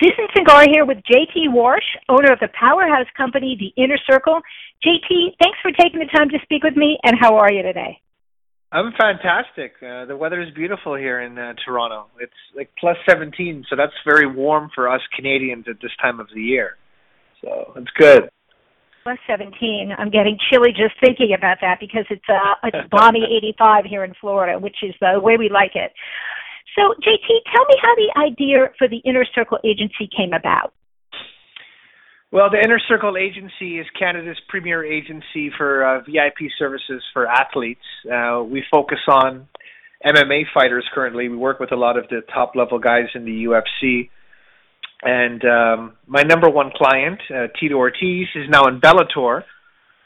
Susan 0.00 0.26
Singar 0.36 0.68
here 0.70 0.84
with 0.84 0.98
JT 0.98 1.50
Warsh, 1.50 1.88
owner 2.08 2.32
of 2.32 2.38
the 2.38 2.48
powerhouse 2.58 3.06
company, 3.16 3.56
The 3.58 3.82
Inner 3.82 3.98
Circle. 4.08 4.40
JT, 4.84 5.34
thanks 5.42 5.58
for 5.60 5.72
taking 5.72 5.98
the 5.98 6.06
time 6.16 6.28
to 6.28 6.38
speak 6.42 6.62
with 6.62 6.76
me, 6.76 6.98
and 7.02 7.16
how 7.18 7.36
are 7.36 7.52
you 7.52 7.62
today? 7.62 7.98
I'm 8.70 8.92
fantastic. 8.92 9.72
Uh, 9.82 10.04
the 10.04 10.16
weather 10.16 10.40
is 10.40 10.54
beautiful 10.54 10.94
here 10.94 11.22
in 11.22 11.36
uh, 11.36 11.54
Toronto. 11.64 12.06
It's 12.20 12.32
like 12.54 12.70
plus 12.78 12.96
17, 13.08 13.64
so 13.68 13.74
that's 13.74 13.92
very 14.04 14.26
warm 14.26 14.70
for 14.74 14.88
us 14.88 15.00
Canadians 15.16 15.64
at 15.68 15.80
this 15.82 15.90
time 16.00 16.20
of 16.20 16.28
the 16.32 16.42
year. 16.42 16.76
So 17.42 17.72
it's 17.76 17.90
good. 17.98 18.28
Plus 19.02 19.18
17. 19.26 19.94
I'm 19.96 20.10
getting 20.10 20.38
chilly 20.50 20.70
just 20.70 20.94
thinking 21.00 21.34
about 21.36 21.58
that 21.62 21.78
because 21.80 22.04
it's 22.10 22.28
uh, 22.28 22.54
it's 22.62 22.88
balmy 22.90 23.24
85 23.38 23.86
here 23.86 24.04
in 24.04 24.12
Florida, 24.20 24.58
which 24.58 24.76
is 24.82 24.94
the 25.00 25.18
way 25.18 25.36
we 25.38 25.48
like 25.48 25.74
it. 25.74 25.92
So, 26.78 26.94
JT, 27.02 27.26
tell 27.52 27.64
me 27.66 27.74
how 27.82 27.94
the 27.96 28.20
idea 28.20 28.70
for 28.78 28.86
the 28.86 28.98
Inner 28.98 29.24
Circle 29.34 29.58
Agency 29.64 30.08
came 30.16 30.32
about. 30.32 30.72
Well, 32.30 32.50
the 32.50 32.58
Inner 32.62 32.78
Circle 32.86 33.16
Agency 33.16 33.80
is 33.80 33.86
Canada's 33.98 34.36
premier 34.48 34.84
agency 34.84 35.50
for 35.56 35.84
uh, 35.84 36.00
VIP 36.02 36.52
services 36.56 37.02
for 37.12 37.26
athletes. 37.26 37.80
Uh, 38.06 38.44
we 38.44 38.62
focus 38.70 38.98
on 39.08 39.48
MMA 40.06 40.42
fighters 40.54 40.84
currently. 40.94 41.28
We 41.28 41.36
work 41.36 41.58
with 41.58 41.72
a 41.72 41.76
lot 41.76 41.98
of 41.98 42.04
the 42.10 42.20
top 42.32 42.52
level 42.54 42.78
guys 42.78 43.06
in 43.16 43.24
the 43.24 43.46
UFC. 43.46 44.10
And 45.02 45.42
um, 45.44 45.96
my 46.06 46.22
number 46.22 46.48
one 46.48 46.70
client, 46.76 47.20
uh, 47.34 47.48
Tito 47.58 47.74
Ortiz, 47.74 48.28
is 48.36 48.48
now 48.48 48.66
in 48.66 48.80
Bellator. 48.80 49.42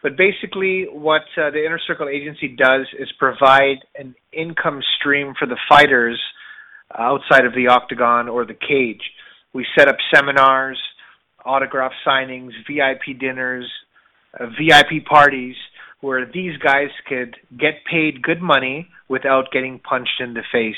But 0.03 0.13
basically, 0.17 0.87
what 0.91 1.23
uh, 1.37 1.51
the 1.51 1.67
Inner 1.67 1.81
Circle 1.87 2.09
Agency 2.09 2.49
does 2.49 2.87
is 2.99 3.13
provide 3.19 3.85
an 3.95 4.15
income 4.33 4.81
stream 4.99 5.35
for 5.39 5.47
the 5.47 5.59
fighters 5.69 6.19
outside 6.99 7.45
of 7.45 7.55
the 7.55 7.69
octagon 7.69 8.29
or 8.29 8.45
the 8.45 8.55
cage. 8.55 9.03
We 9.53 9.67
set 9.77 9.89
up 9.89 9.97
seminars 10.15 10.79
autograph 11.45 11.93
signings, 12.07 12.51
VIP 12.67 13.19
dinners, 13.19 13.71
uh, 14.39 14.47
VIP 14.47 15.05
parties 15.05 15.57
where 16.01 16.27
these 16.27 16.57
guys 16.59 16.89
could 17.09 17.37
get 17.59 17.85
paid 17.89 18.23
good 18.23 18.43
money 18.43 18.89
without 19.09 19.53
getting 19.53 19.79
punched 19.79 20.21
in 20.21 20.35
the 20.35 20.43
face. 20.53 20.77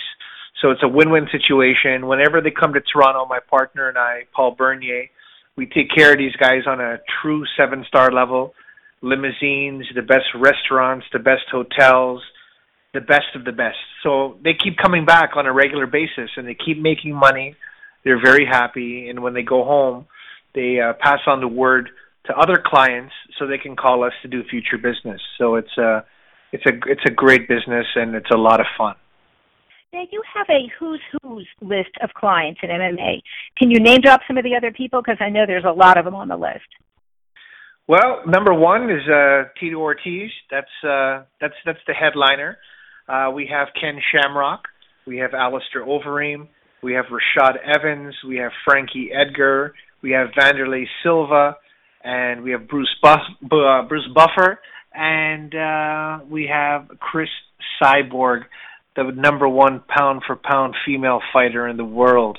So 0.61 0.71
it's 0.71 0.83
a 0.83 0.89
win-win 0.89 1.29
situation. 1.33 2.07
Whenever 2.07 2.41
they 2.41 2.51
come 2.51 2.75
to 2.75 2.81
Toronto, 2.81 3.27
my 3.27 3.41
partner 3.41 3.89
and 3.89 3.99
I, 3.99 4.25
Paul 4.35 4.55
Bernier, 4.55 5.09
we 5.57 5.67
take 5.67 5.91
care 5.95 6.13
of 6.13 6.19
these 6.19 6.37
guys 6.37 6.67
on 6.67 6.81
a 6.81 6.99
true 7.21 7.45
seven-star 7.57 8.13
level. 8.13 8.55
Limousines, 9.03 9.87
the 9.95 10.03
best 10.03 10.27
restaurants, 10.35 11.07
the 11.13 11.19
best 11.19 11.45
hotels, 11.51 12.23
the 12.95 13.01
best 13.01 13.35
of 13.35 13.45
the 13.45 13.53
best. 13.53 13.77
So 14.03 14.39
they 14.43 14.55
keep 14.55 14.79
coming 14.79 15.05
back 15.05 15.31
on 15.37 15.47
a 15.47 15.53
regular 15.53 15.87
basis 15.87 16.31
and 16.37 16.47
they 16.47 16.55
keep 16.55 16.79
making 16.79 17.15
money. 17.15 17.57
They're 18.05 18.23
very 18.23 18.47
happy, 18.47 19.09
and 19.09 19.23
when 19.23 19.33
they 19.33 19.43
go 19.43 19.65
home, 19.65 20.07
they 20.55 20.79
uh, 20.79 20.93
pass 21.01 21.21
on 21.27 21.41
the 21.41 21.49
word 21.49 21.89
to 22.27 22.37
other 22.37 22.63
clients 22.65 23.13
so 23.39 23.47
they 23.47 23.59
can 23.59 23.77
call 23.77 24.05
us 24.05 24.13
to 24.23 24.29
do 24.29 24.43
future 24.49 24.77
business. 24.77 25.21
So 25.39 25.57
it's 25.57 25.77
a 25.79 26.05
it's 26.53 26.65
a 26.67 26.73
it's 26.87 27.03
a 27.07 27.11
great 27.11 27.49
business 27.49 27.87
and 27.97 28.15
it's 28.15 28.31
a 28.33 28.37
lot 28.37 28.61
of 28.61 28.67
fun. 28.79 28.95
Now 29.93 30.03
you 30.11 30.23
have 30.35 30.47
a 30.49 30.71
who's 30.79 31.01
who's 31.23 31.49
list 31.61 31.91
of 32.03 32.11
clients 32.15 32.61
in 32.63 32.71
MMA. 32.71 33.23
Can 33.59 33.71
you 33.71 33.81
name 33.81 34.01
drop 34.01 34.21
some 34.27 34.39
of 34.39 34.45
the 34.45 34.55
other 34.57 34.71
people 34.71 35.03
because 35.03 35.19
I 35.21 35.31
know 35.31 35.45
there's 35.47 35.65
a 35.65 35.73
lot 35.73 35.99
of 35.99 36.05
them 36.05 36.15
on 36.15 36.29
the 36.29 36.37
list. 36.37 36.69
Well, 37.87 38.23
number 38.27 38.55
one 38.55 38.91
is 38.91 39.07
uh, 39.09 39.45
Tito 39.61 39.77
Ortiz. 39.77 40.31
That's 40.51 40.67
uh, 40.83 41.25
that's 41.41 41.55
that's 41.67 41.81
the 41.87 41.93
headliner. 41.93 42.59
Uh, 43.09 43.31
we 43.35 43.49
have 43.53 43.69
Ken 43.81 43.99
Shamrock. 44.13 44.63
We 45.07 45.19
have 45.19 45.35
Alistair 45.35 45.85
Overeem. 45.85 46.49
We 46.83 46.95
have 46.95 47.07
Rashad 47.07 47.57
Evans. 47.65 48.15
We 48.27 48.37
have 48.37 48.53
Frankie 48.65 49.11
Edgar 49.13 49.75
we 50.05 50.11
have 50.11 50.29
Vanderlei 50.39 50.85
Silva, 51.03 51.57
and 52.05 52.43
we 52.43 52.51
have 52.51 52.69
Bruce 52.69 52.95
Buff, 53.03 53.21
uh, 53.51 53.89
Bruce 53.89 54.07
Buffer, 54.15 54.61
and 54.93 55.55
uh, 55.55 56.25
we 56.31 56.47
have 56.53 56.89
Cris 57.01 57.31
Cyborg, 57.83 58.43
the 58.97 59.11
number 59.17 59.49
one 59.49 59.83
pound 59.89 60.23
for 60.27 60.37
pound 60.37 60.75
female 60.85 61.21
fighter 61.33 61.67
in 61.67 61.79
the 61.79 61.87
world. 61.87 62.39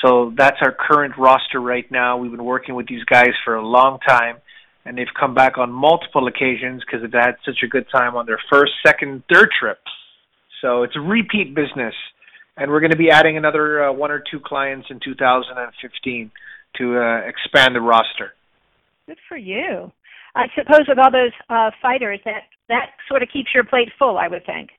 So 0.00 0.32
that's 0.38 0.58
our 0.62 0.72
current 0.72 1.14
roster 1.18 1.60
right 1.60 1.90
now. 1.90 2.18
We've 2.18 2.30
been 2.30 2.44
working 2.44 2.76
with 2.76 2.86
these 2.86 3.02
guys 3.02 3.32
for 3.44 3.56
a 3.56 3.66
long 3.66 3.98
time, 4.06 4.36
and 4.84 4.96
they've 4.98 5.06
come 5.18 5.34
back 5.34 5.58
on 5.58 5.70
multiple 5.70 6.26
occasions 6.26 6.82
because 6.84 7.02
they've 7.02 7.20
had 7.20 7.36
such 7.44 7.62
a 7.64 7.68
good 7.68 7.86
time 7.90 8.16
on 8.16 8.26
their 8.26 8.40
first, 8.50 8.72
second, 8.84 9.22
third 9.32 9.48
trip. 9.58 9.78
So 10.60 10.82
it's 10.82 10.96
a 10.96 11.00
repeat 11.00 11.54
business, 11.54 11.94
and 12.56 12.70
we're 12.70 12.80
going 12.80 12.92
to 12.92 12.96
be 12.96 13.10
adding 13.10 13.36
another 13.36 13.84
uh, 13.84 13.92
one 13.92 14.10
or 14.10 14.22
two 14.30 14.40
clients 14.40 14.88
in 14.90 15.00
2015 15.04 16.30
to 16.78 16.98
uh, 16.98 17.18
expand 17.26 17.74
the 17.74 17.80
roster. 17.80 18.34
Good 19.06 19.18
for 19.28 19.36
you. 19.36 19.92
I 20.34 20.46
suppose 20.56 20.86
with 20.88 20.98
all 20.98 21.10
those 21.10 21.32
uh, 21.50 21.70
fighters, 21.82 22.20
that 22.24 22.44
that 22.68 22.90
sort 23.08 23.22
of 23.22 23.28
keeps 23.30 23.50
your 23.52 23.64
plate 23.64 23.88
full. 23.98 24.16
I 24.16 24.28
would 24.28 24.46
think. 24.46 24.70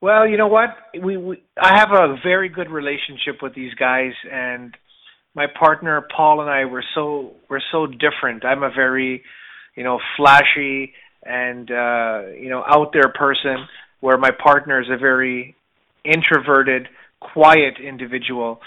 Well, 0.00 0.26
you 0.26 0.36
know 0.36 0.48
what? 0.48 0.70
We, 1.00 1.16
we 1.16 1.42
I 1.60 1.78
have 1.78 1.90
a 1.92 2.16
very 2.24 2.48
good 2.48 2.70
relationship 2.70 3.40
with 3.40 3.54
these 3.54 3.72
guys, 3.74 4.12
and 4.30 4.76
my 5.34 5.46
partner 5.58 6.06
Paul 6.14 6.40
and 6.40 6.50
I 6.50 6.64
were 6.64 6.84
so 6.94 7.32
we're 7.48 7.60
so 7.70 7.86
different. 7.86 8.44
I'm 8.44 8.62
a 8.62 8.70
very, 8.70 9.22
you 9.74 9.84
know, 9.84 9.98
flashy 10.16 10.92
and 11.22 11.70
uh, 11.70 12.22
you 12.38 12.50
know 12.50 12.62
out 12.66 12.92
there 12.92 13.12
person, 13.14 13.66
where 14.00 14.18
my 14.18 14.30
partner 14.30 14.80
is 14.80 14.88
a 14.90 14.98
very 14.98 15.54
introverted, 16.04 16.88
quiet 17.20 17.74
individual. 17.82 18.60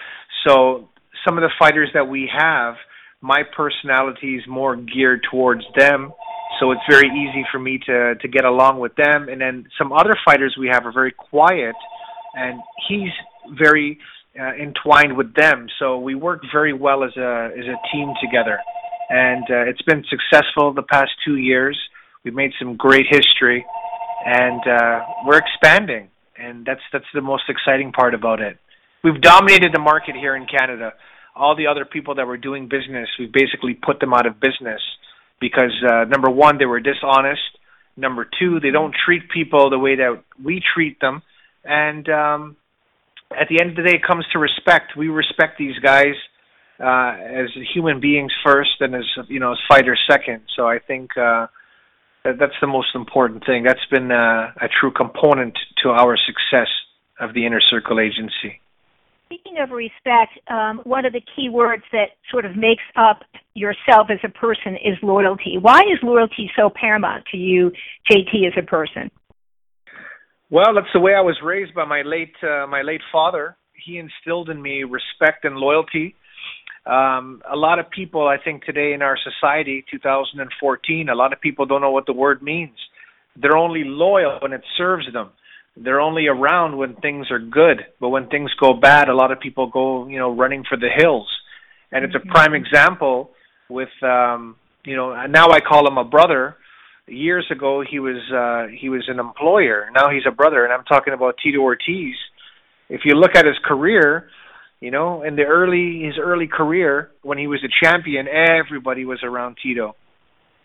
So 0.47 0.89
some 1.25 1.37
of 1.37 1.41
the 1.41 1.51
fighters 1.59 1.89
that 1.93 2.07
we 2.07 2.29
have, 2.35 2.75
my 3.21 3.41
personality 3.55 4.35
is 4.35 4.43
more 4.47 4.75
geared 4.75 5.21
towards 5.29 5.63
them, 5.77 6.13
so 6.59 6.71
it's 6.71 6.81
very 6.89 7.09
easy 7.09 7.45
for 7.51 7.59
me 7.59 7.79
to 7.85 8.15
to 8.15 8.27
get 8.27 8.45
along 8.45 8.79
with 8.79 8.95
them. 8.95 9.29
And 9.29 9.39
then 9.39 9.67
some 9.77 9.91
other 9.91 10.15
fighters 10.25 10.55
we 10.59 10.69
have 10.71 10.85
are 10.85 10.93
very 10.93 11.11
quiet, 11.11 11.75
and 12.33 12.59
he's 12.87 13.11
very 13.59 13.99
uh, 14.39 14.53
entwined 14.55 15.15
with 15.17 15.33
them. 15.35 15.67
So 15.79 15.99
we 15.99 16.15
work 16.15 16.41
very 16.53 16.73
well 16.73 17.03
as 17.03 17.15
a 17.17 17.49
as 17.57 17.65
a 17.65 17.77
team 17.91 18.13
together, 18.21 18.59
and 19.09 19.43
uh, 19.49 19.69
it's 19.69 19.81
been 19.83 20.03
successful 20.09 20.73
the 20.73 20.83
past 20.83 21.11
two 21.25 21.37
years. 21.37 21.79
We've 22.23 22.35
made 22.35 22.51
some 22.59 22.75
great 22.75 23.05
history, 23.09 23.65
and 24.25 24.61
uh, 24.67 24.99
we're 25.25 25.37
expanding, 25.39 26.09
and 26.37 26.65
that's 26.65 26.81
that's 26.91 27.05
the 27.13 27.21
most 27.21 27.43
exciting 27.49 27.91
part 27.91 28.13
about 28.13 28.39
it. 28.41 28.57
We've 29.03 29.21
dominated 29.21 29.71
the 29.73 29.79
market 29.79 30.15
here 30.15 30.35
in 30.35 30.47
Canada 30.47 30.93
all 31.35 31.55
the 31.55 31.67
other 31.67 31.85
people 31.85 32.15
that 32.15 32.25
were 32.25 32.37
doing 32.37 32.69
business, 32.69 33.09
we 33.19 33.25
basically 33.25 33.73
put 33.73 33.99
them 33.99 34.13
out 34.13 34.25
of 34.25 34.39
business 34.39 34.81
because 35.41 35.73
uh, 35.87 36.05
number 36.05 36.29
one, 36.29 36.57
they 36.57 36.65
were 36.65 36.79
dishonest. 36.79 37.41
Number 37.97 38.27
two, 38.39 38.59
they 38.59 38.71
don't 38.71 38.95
treat 39.05 39.29
people 39.29 39.69
the 39.69 39.79
way 39.79 39.97
that 39.97 40.23
we 40.41 40.61
treat 40.73 40.99
them, 40.99 41.21
and 41.63 42.07
um, 42.09 42.55
at 43.31 43.47
the 43.49 43.59
end 43.59 43.71
of 43.71 43.75
the 43.77 43.83
day, 43.83 43.95
it 43.95 44.03
comes 44.03 44.25
to 44.33 44.39
respect. 44.39 44.93
We 44.97 45.07
respect 45.07 45.57
these 45.57 45.77
guys 45.79 46.15
uh, 46.79 47.15
as 47.19 47.49
human 47.73 47.99
beings 47.99 48.31
first, 48.45 48.81
and 48.81 48.95
as 48.95 49.05
you 49.27 49.39
know, 49.39 49.53
as 49.53 49.59
fighters 49.69 49.99
second. 50.09 50.41
So 50.55 50.67
I 50.67 50.79
think 50.79 51.11
uh, 51.17 51.47
that 52.23 52.37
that's 52.39 52.59
the 52.61 52.67
most 52.67 52.89
important 52.95 53.45
thing. 53.45 53.63
That's 53.63 53.85
been 53.91 54.11
uh, 54.11 54.51
a 54.61 54.67
true 54.79 54.91
component 54.91 55.57
to 55.83 55.89
our 55.89 56.17
success 56.17 56.67
of 57.19 57.33
the 57.33 57.45
Inner 57.45 57.61
Circle 57.61 57.99
Agency. 57.99 58.61
Speaking 59.25 59.57
of 59.59 59.71
respect, 59.71 60.37
um, 60.49 60.81
one 60.83 61.05
of 61.05 61.13
the 61.13 61.21
key 61.35 61.49
words 61.49 61.83
that 61.91 62.09
sort 62.29 62.45
of 62.45 62.55
makes 62.55 62.83
up 62.95 63.23
yourself 63.55 64.07
as 64.11 64.19
a 64.23 64.29
person 64.29 64.75
is 64.75 64.97
loyalty. 65.01 65.57
Why 65.59 65.81
is 65.81 65.97
loyalty 66.03 66.51
so 66.55 66.69
paramount 66.69 67.25
to 67.31 67.37
you, 67.37 67.71
JT, 68.11 68.47
as 68.47 68.53
a 68.57 68.61
person? 68.61 69.09
Well, 70.49 70.73
that's 70.75 70.93
the 70.93 70.99
way 70.99 71.13
I 71.15 71.21
was 71.21 71.37
raised 71.43 71.73
by 71.73 71.85
my 71.85 72.01
late 72.03 72.35
uh, 72.43 72.67
my 72.67 72.81
late 72.81 73.01
father. 73.11 73.57
He 73.73 73.97
instilled 73.97 74.49
in 74.49 74.61
me 74.61 74.83
respect 74.83 75.45
and 75.45 75.55
loyalty. 75.55 76.15
Um, 76.85 77.41
a 77.51 77.55
lot 77.55 77.79
of 77.79 77.89
people, 77.89 78.27
I 78.27 78.37
think, 78.37 78.63
today 78.63 78.93
in 78.93 79.01
our 79.01 79.17
society, 79.17 79.83
2014, 79.89 81.09
a 81.09 81.15
lot 81.15 81.33
of 81.33 81.41
people 81.41 81.65
don't 81.65 81.81
know 81.81 81.89
what 81.91 82.05
the 82.05 82.13
word 82.13 82.43
means. 82.43 82.77
They're 83.35 83.57
only 83.57 83.83
loyal 83.83 84.37
when 84.41 84.53
it 84.53 84.61
serves 84.77 85.11
them 85.11 85.31
they're 85.77 85.99
only 85.99 86.27
around 86.27 86.77
when 86.77 86.95
things 86.95 87.29
are 87.31 87.39
good, 87.39 87.85
but 87.99 88.09
when 88.09 88.27
things 88.27 88.51
go 88.59 88.73
bad, 88.73 89.09
a 89.09 89.13
lot 89.13 89.31
of 89.31 89.39
people 89.39 89.67
go, 89.67 90.07
you 90.07 90.17
know, 90.17 90.33
running 90.33 90.63
for 90.67 90.77
the 90.77 90.87
hills. 90.95 91.27
And 91.91 92.05
it's 92.05 92.15
a 92.15 92.19
mm-hmm. 92.19 92.29
prime 92.29 92.53
example 92.53 93.31
with 93.69 93.89
um, 94.01 94.55
you 94.85 94.95
know, 94.95 95.25
now 95.25 95.49
I 95.49 95.59
call 95.59 95.87
him 95.87 95.97
a 95.97 96.05
brother. 96.05 96.55
Years 97.07 97.45
ago 97.51 97.83
he 97.87 97.99
was 97.99 98.17
uh 98.33 98.71
he 98.75 98.89
was 98.89 99.03
an 99.07 99.19
employer. 99.19 99.89
Now 99.93 100.09
he's 100.09 100.23
a 100.27 100.31
brother 100.31 100.63
and 100.63 100.73
I'm 100.73 100.83
talking 100.85 101.13
about 101.13 101.35
Tito 101.43 101.59
Ortiz. 101.59 102.15
If 102.89 103.01
you 103.05 103.15
look 103.15 103.35
at 103.35 103.45
his 103.45 103.57
career, 103.63 104.27
you 104.79 104.91
know, 104.91 105.23
in 105.23 105.35
the 105.35 105.43
early 105.43 106.03
his 106.03 106.15
early 106.19 106.47
career 106.47 107.11
when 107.21 107.37
he 107.37 107.47
was 107.47 107.63
a 107.63 107.85
champion, 107.85 108.27
everybody 108.27 109.05
was 109.05 109.19
around 109.23 109.57
Tito. 109.61 109.95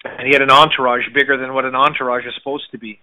And 0.04 0.26
he 0.26 0.32
had 0.32 0.40
an 0.42 0.50
entourage 0.50 1.04
bigger 1.14 1.36
than 1.36 1.52
what 1.52 1.66
an 1.66 1.74
entourage 1.74 2.24
is 2.24 2.34
supposed 2.38 2.70
to 2.72 2.78
be 2.78 3.00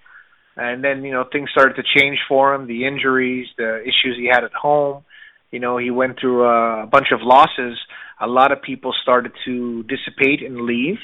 and 0.55 0.83
then 0.83 1.03
you 1.03 1.11
know 1.11 1.23
things 1.31 1.49
started 1.51 1.75
to 1.75 1.83
change 1.99 2.17
for 2.27 2.55
him 2.55 2.65
the 2.65 2.87
injuries 2.87 3.47
the 3.57 3.81
issues 3.81 4.17
he 4.17 4.27
had 4.31 4.43
at 4.43 4.53
home 4.53 5.03
you 5.51 5.59
know, 5.59 5.77
he 5.77 5.91
went 5.91 6.19
through 6.19 6.43
a 6.43 6.87
bunch 6.87 7.07
of 7.13 7.19
losses. 7.21 7.77
A 8.19 8.27
lot 8.27 8.51
of 8.51 8.61
people 8.61 8.93
started 9.01 9.31
to 9.45 9.83
dissipate 9.83 10.43
and 10.43 10.61
leave 10.61 10.97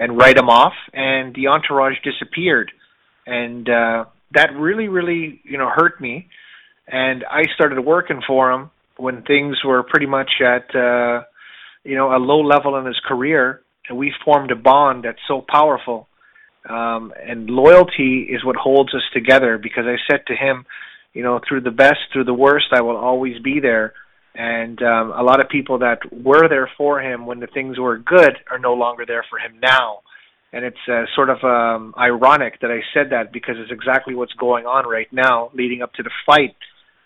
and 0.00 0.16
write 0.16 0.38
him 0.38 0.48
off, 0.48 0.72
and 0.94 1.34
the 1.34 1.46
entourage 1.48 1.98
disappeared, 2.02 2.72
and 3.26 3.68
uh, 3.68 4.06
that 4.32 4.48
really, 4.56 4.88
really, 4.88 5.40
you 5.44 5.58
know, 5.58 5.68
hurt 5.68 6.00
me. 6.00 6.26
And 6.88 7.22
I 7.30 7.42
started 7.54 7.78
working 7.80 8.22
for 8.26 8.50
him 8.50 8.70
when 8.96 9.22
things 9.22 9.58
were 9.64 9.82
pretty 9.82 10.06
much 10.06 10.30
at, 10.40 10.74
uh, 10.74 11.22
you 11.84 11.96
know, 11.96 12.16
a 12.16 12.18
low 12.18 12.40
level 12.40 12.76
in 12.76 12.86
his 12.86 12.98
career, 13.06 13.60
and 13.88 13.98
we 13.98 14.12
formed 14.24 14.50
a 14.50 14.56
bond 14.56 15.04
that's 15.04 15.18
so 15.28 15.44
powerful. 15.46 16.08
Um, 16.68 17.12
and 17.22 17.50
loyalty 17.50 18.26
is 18.30 18.42
what 18.42 18.56
holds 18.56 18.94
us 18.94 19.02
together 19.12 19.58
because 19.58 19.84
I 19.86 19.96
said 20.10 20.22
to 20.28 20.34
him, 20.34 20.64
you 21.12 21.22
know, 21.22 21.40
through 21.46 21.60
the 21.60 21.70
best, 21.70 21.98
through 22.12 22.24
the 22.24 22.34
worst, 22.34 22.66
I 22.72 22.80
will 22.80 22.96
always 22.96 23.38
be 23.40 23.60
there. 23.60 23.92
And 24.34 24.80
um, 24.82 25.12
a 25.12 25.22
lot 25.22 25.40
of 25.40 25.48
people 25.48 25.78
that 25.80 25.98
were 26.12 26.48
there 26.48 26.70
for 26.76 27.00
him 27.00 27.26
when 27.26 27.40
the 27.40 27.48
things 27.48 27.78
were 27.78 27.98
good 27.98 28.36
are 28.50 28.58
no 28.58 28.74
longer 28.74 29.04
there 29.06 29.24
for 29.28 29.38
him 29.38 29.58
now. 29.60 30.00
And 30.52 30.64
it's 30.64 30.76
uh, 30.88 31.04
sort 31.14 31.30
of 31.30 31.42
um, 31.44 31.94
ironic 31.98 32.60
that 32.60 32.70
I 32.70 32.80
said 32.94 33.10
that 33.10 33.32
because 33.32 33.56
it's 33.58 33.72
exactly 33.72 34.14
what's 34.14 34.32
going 34.34 34.66
on 34.66 34.88
right 34.88 35.12
now, 35.12 35.50
leading 35.54 35.82
up 35.82 35.92
to 35.94 36.02
the 36.02 36.10
fight 36.26 36.56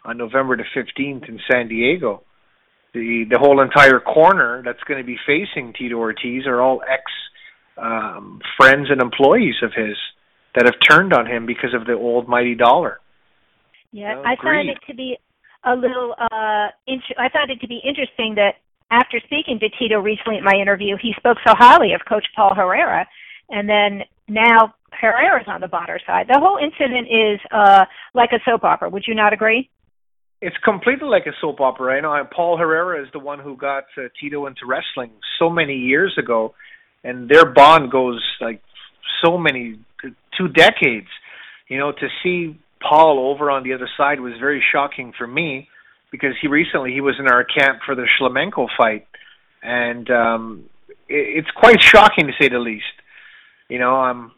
on 0.04 0.18
November 0.18 0.56
the 0.56 0.64
15th 0.76 1.28
in 1.28 1.40
San 1.50 1.68
Diego. 1.68 2.22
The 2.92 3.24
the 3.28 3.38
whole 3.38 3.60
entire 3.60 3.98
corner 3.98 4.62
that's 4.64 4.82
going 4.86 5.00
to 5.00 5.04
be 5.04 5.16
facing 5.26 5.72
Tito 5.72 5.96
Ortiz 5.96 6.46
are 6.46 6.60
all 6.60 6.80
ex 6.88 7.02
um, 7.76 8.40
friends 8.56 8.86
and 8.88 9.02
employees 9.02 9.56
of 9.62 9.72
his 9.74 9.96
that 10.54 10.66
have 10.66 10.76
turned 10.88 11.12
on 11.12 11.26
him 11.26 11.44
because 11.44 11.74
of 11.74 11.86
the 11.86 11.94
old 11.94 12.28
mighty 12.28 12.54
dollar. 12.54 13.00
Yeah, 13.90 14.22
I 14.24 14.36
find 14.40 14.68
it 14.68 14.78
to 14.88 14.94
be 14.94 15.18
a 15.66 15.74
little. 15.74 16.14
uh 16.18 16.68
int- 16.86 17.18
I 17.18 17.28
found 17.28 17.50
it 17.50 17.60
to 17.60 17.68
be 17.68 17.80
interesting 17.84 18.34
that 18.36 18.56
after 18.90 19.20
speaking 19.24 19.58
to 19.60 19.68
Tito 19.78 19.98
recently 20.00 20.38
at 20.38 20.44
my 20.44 20.54
interview, 20.60 20.96
he 21.00 21.12
spoke 21.16 21.38
so 21.46 21.54
highly 21.56 21.92
of 21.92 22.00
Coach 22.08 22.26
Paul 22.36 22.54
Herrera, 22.54 23.06
and 23.50 23.68
then 23.68 24.02
now 24.28 24.74
Herrera's 24.92 25.46
on 25.48 25.60
the 25.60 25.68
Bonnar 25.68 25.98
side. 26.06 26.26
The 26.28 26.38
whole 26.38 26.58
incident 26.58 27.08
is 27.08 27.40
uh 27.50 27.84
like 28.14 28.30
a 28.32 28.40
soap 28.44 28.64
opera. 28.64 28.88
Would 28.90 29.04
you 29.06 29.14
not 29.14 29.32
agree? 29.32 29.70
It's 30.40 30.56
completely 30.62 31.08
like 31.08 31.26
a 31.26 31.32
soap 31.40 31.60
opera. 31.60 31.96
I 31.96 32.00
know 32.00 32.28
Paul 32.34 32.58
Herrera 32.58 33.02
is 33.02 33.08
the 33.12 33.18
one 33.18 33.38
who 33.38 33.56
got 33.56 33.84
uh, 33.96 34.02
Tito 34.20 34.46
into 34.46 34.66
wrestling 34.66 35.12
so 35.38 35.48
many 35.48 35.74
years 35.74 36.14
ago, 36.18 36.54
and 37.02 37.28
their 37.30 37.46
bond 37.46 37.90
goes 37.90 38.22
like 38.40 38.60
so 39.24 39.38
many 39.38 39.78
two 40.36 40.48
decades. 40.48 41.08
You 41.68 41.78
know, 41.78 41.92
to 41.92 42.08
see 42.22 42.60
Paul 42.88 43.30
over 43.30 43.50
on 43.50 43.62
the 43.62 43.72
other 43.72 43.88
side 43.96 44.20
was 44.20 44.34
very 44.38 44.62
shocking 44.72 45.12
for 45.16 45.26
me 45.26 45.68
because 46.10 46.34
he 46.40 46.48
recently 46.48 46.92
he 46.92 47.00
was 47.00 47.16
in 47.18 47.26
our 47.26 47.44
camp 47.44 47.80
for 47.84 47.94
the 47.94 48.06
Shlemenko 48.20 48.68
fight, 48.76 49.06
and 49.62 50.08
um, 50.10 50.64
it, 51.08 51.38
it's 51.38 51.50
quite 51.56 51.82
shocking 51.82 52.26
to 52.26 52.32
say 52.40 52.48
the 52.48 52.58
least. 52.58 52.84
You 53.68 53.78
know, 53.78 53.96
um, 53.96 54.32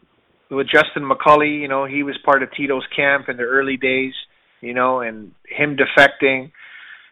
with 0.49 0.67
Justin 0.67 1.03
McCully, 1.03 1.59
you 1.59 1.67
know, 1.67 1.85
he 1.85 2.03
was 2.03 2.17
part 2.25 2.41
of 2.41 2.49
Tito's 2.51 2.85
camp 2.95 3.29
in 3.29 3.37
the 3.37 3.43
early 3.43 3.77
days. 3.77 4.13
You 4.61 4.73
know, 4.73 5.01
and 5.01 5.33
him 5.47 5.77
defecting. 5.77 6.51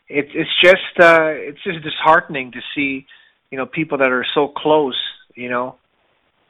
It's 0.10 0.32
it's 0.34 0.50
just 0.64 1.00
uh, 1.00 1.30
it's 1.30 1.64
just 1.64 1.84
disheartening 1.84 2.54
to 2.54 2.60
see, 2.74 3.06
you 3.52 3.58
know, 3.58 3.68
people 3.68 4.00
that 4.00 4.12
are 4.12 4.26
so 4.34 4.48
close. 4.48 4.98
You 5.36 5.50
know, 5.50 5.76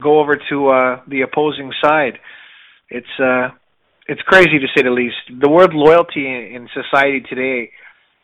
go 0.02 0.20
over 0.20 0.36
to 0.48 0.68
uh, 0.68 1.00
the 1.06 1.20
opposing 1.20 1.72
side. 1.82 2.18
It's 2.88 3.06
uh, 3.20 3.48
it's 4.08 4.22
crazy 4.22 4.58
to 4.58 4.66
say 4.76 4.82
the 4.82 4.90
least. 4.90 5.16
The 5.40 5.48
word 5.48 5.74
loyalty 5.74 6.26
in, 6.26 6.54
in 6.54 6.68
society 6.72 7.22
today 7.28 7.70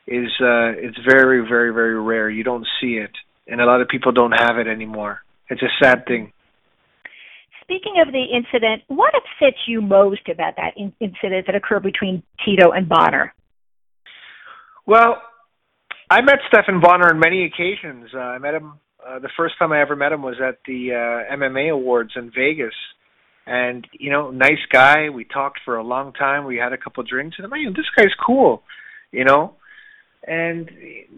is 0.06 0.28
uh, 0.40 0.74
it's 0.78 0.98
very, 1.08 1.46
very, 1.46 1.72
very 1.72 2.00
rare. 2.00 2.30
You 2.30 2.44
don't 2.44 2.66
see 2.80 2.94
it, 2.94 3.10
and 3.46 3.60
a 3.60 3.64
lot 3.64 3.80
of 3.80 3.88
people 3.88 4.12
don't 4.12 4.32
have 4.32 4.58
it 4.58 4.66
anymore. 4.66 5.20
It's 5.48 5.62
a 5.62 5.72
sad 5.82 6.06
thing. 6.06 6.32
Speaking 7.62 8.02
of 8.04 8.12
the 8.12 8.24
incident, 8.24 8.82
what 8.88 9.14
upsets 9.14 9.58
you 9.66 9.80
most 9.80 10.28
about 10.28 10.54
that 10.56 10.74
in- 10.76 10.92
incident 11.00 11.46
that 11.46 11.54
occurred 11.54 11.82
between 11.82 12.22
Tito 12.44 12.72
and 12.72 12.88
Bonnar? 12.88 13.34
Well, 14.86 15.22
I 16.10 16.20
met 16.20 16.38
Stephan 16.48 16.80
Bonnar 16.80 17.14
on 17.14 17.20
many 17.20 17.44
occasions. 17.44 18.10
Uh, 18.14 18.18
I 18.18 18.38
met 18.38 18.54
him. 18.54 18.74
Uh, 19.04 19.18
the 19.18 19.30
first 19.36 19.54
time 19.58 19.72
I 19.72 19.80
ever 19.80 19.96
met 19.96 20.12
him 20.12 20.22
was 20.22 20.36
at 20.46 20.58
the 20.66 20.90
uh, 20.92 21.34
MMA 21.34 21.72
Awards 21.72 22.12
in 22.16 22.30
Vegas 22.36 22.74
and 23.46 23.86
you 23.92 24.10
know, 24.10 24.30
nice 24.30 24.64
guy. 24.72 25.08
We 25.10 25.24
talked 25.24 25.60
for 25.64 25.76
a 25.76 25.84
long 25.84 26.12
time. 26.12 26.44
We 26.44 26.56
had 26.56 26.72
a 26.72 26.78
couple 26.78 27.02
drinks, 27.02 27.36
and 27.38 27.50
like, 27.50 27.60
this 27.76 27.86
guy's 27.96 28.14
cool, 28.24 28.62
you 29.10 29.24
know, 29.24 29.54
and 30.26 30.70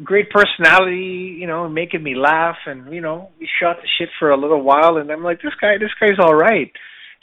great 0.02 0.30
personality. 0.30 1.36
You 1.38 1.46
know, 1.46 1.68
making 1.68 2.02
me 2.02 2.14
laugh, 2.14 2.56
and 2.66 2.92
you 2.92 3.00
know, 3.00 3.30
we 3.38 3.48
shot 3.60 3.76
the 3.82 3.88
shit 3.98 4.08
for 4.18 4.30
a 4.30 4.40
little 4.40 4.62
while, 4.62 4.96
and 4.96 5.10
I'm 5.10 5.22
like, 5.22 5.42
this 5.42 5.54
guy, 5.60 5.78
this 5.78 5.90
guy's 6.00 6.18
all 6.18 6.34
right. 6.34 6.72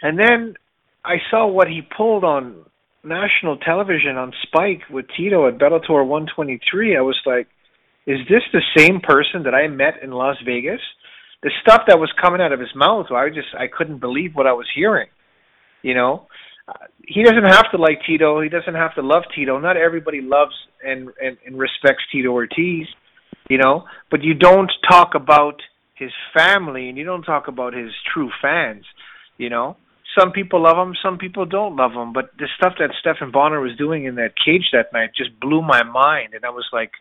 And 0.02 0.20
then 0.20 0.56
I 1.04 1.16
saw 1.30 1.48
what 1.48 1.68
he 1.68 1.82
pulled 1.82 2.24
on 2.24 2.66
national 3.04 3.58
television 3.58 4.18
on 4.18 4.34
Spike 4.44 4.82
with 4.90 5.06
Tito 5.18 5.48
at 5.48 5.58
Bellator 5.58 6.06
123. 6.06 6.96
I 6.96 7.02
was 7.02 7.20
like, 7.26 7.48
is 8.06 8.20
this 8.30 8.44
the 8.54 8.62
same 8.78 9.00
person 9.00 9.44
that 9.44 9.56
I 9.56 9.68
met 9.68 10.04
in 10.04 10.12
Las 10.12 10.38
Vegas? 10.46 10.82
The 11.44 11.52
stuff 11.62 11.84
that 11.88 12.00
was 12.00 12.12
coming 12.22 12.42
out 12.42 12.54
of 12.54 12.60
his 12.60 12.74
mouth, 12.76 13.08
I 13.12 13.30
just 13.30 13.50
I 13.58 13.66
couldn't 13.68 14.00
believe 14.00 14.36
what 14.36 14.48
I 14.48 14.54
was 14.54 14.68
hearing. 14.76 15.08
You 15.82 15.96
know, 15.96 16.28
he 17.08 17.24
doesn't 17.24 17.44
have 17.44 17.72
to 17.72 17.78
like 17.78 18.00
Tito. 18.06 18.42
He 18.42 18.50
doesn't 18.50 18.76
have 18.76 18.94
to 18.96 19.02
love 19.02 19.24
Tito. 19.36 19.60
Not 19.60 19.78
everybody 19.78 20.22
loves 20.22 20.54
and 20.84 21.10
and, 21.22 21.38
and 21.46 21.58
respects 21.58 22.04
Tito 22.12 22.30
Ortiz. 22.30 22.88
You 23.50 23.58
know, 23.58 23.86
but 24.10 24.24
you 24.24 24.34
don't 24.34 24.72
talk 24.88 25.16
about 25.16 25.56
his 25.96 26.12
family 26.36 26.90
and 26.90 26.98
you 26.98 27.04
don't 27.04 27.24
talk 27.24 27.48
about 27.48 27.74
his 27.74 27.92
true 28.14 28.30
fans. 28.42 28.86
You 29.38 29.50
know, 29.50 29.78
some 30.18 30.32
people 30.32 30.64
love 30.64 30.78
him, 30.78 30.94
some 31.02 31.18
people 31.18 31.46
don't 31.46 31.76
love 31.76 31.92
him. 31.92 32.14
But 32.14 32.32
the 32.38 32.48
stuff 32.58 32.74
that 32.80 32.92
Stephan 33.00 33.32
Bonnar 33.32 33.60
was 33.60 33.76
doing 33.78 34.06
in 34.06 34.16
that 34.16 34.34
cage 34.44 34.70
that 34.74 34.94
night 34.94 35.12
just 35.16 35.40
blew 35.40 35.62
my 35.62 35.84
mind, 35.84 36.34
and 36.34 36.46
I 36.46 36.50
was 36.50 36.66
like 36.72 36.92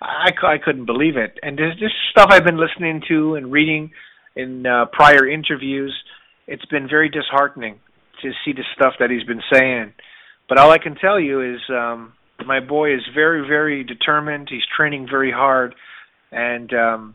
I, 0.00 0.30
I 0.42 0.58
couldn't 0.62 0.86
believe 0.86 1.16
it. 1.16 1.38
And 1.42 1.58
there's 1.58 1.78
this 1.80 1.92
stuff 2.10 2.28
I've 2.30 2.44
been 2.44 2.60
listening 2.60 3.02
to 3.08 3.34
and 3.34 3.50
reading 3.50 3.90
in 4.36 4.66
uh, 4.66 4.86
prior 4.92 5.28
interviews. 5.28 5.94
It's 6.46 6.64
been 6.66 6.88
very 6.88 7.08
disheartening 7.08 7.80
to 8.22 8.30
see 8.44 8.52
the 8.52 8.64
stuff 8.76 8.94
that 9.00 9.10
he's 9.10 9.24
been 9.24 9.42
saying. 9.52 9.92
But 10.48 10.58
all 10.58 10.70
I 10.70 10.78
can 10.78 10.94
tell 10.94 11.20
you 11.20 11.54
is 11.54 11.60
um, 11.70 12.14
my 12.46 12.60
boy 12.60 12.94
is 12.94 13.02
very, 13.14 13.46
very 13.46 13.84
determined. 13.84 14.48
He's 14.50 14.62
training 14.76 15.08
very 15.10 15.32
hard, 15.32 15.74
and 16.32 16.72
um, 16.72 17.14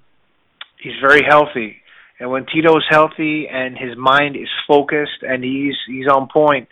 he's 0.81 0.93
very 1.01 1.21
healthy. 1.27 1.77
And 2.19 2.29
when 2.29 2.45
Tito's 2.45 2.85
healthy 2.89 3.47
and 3.51 3.77
his 3.77 3.97
mind 3.97 4.35
is 4.35 4.49
focused 4.67 5.23
and 5.23 5.43
he's 5.43 5.75
he's 5.87 6.07
on 6.07 6.27
point, 6.31 6.69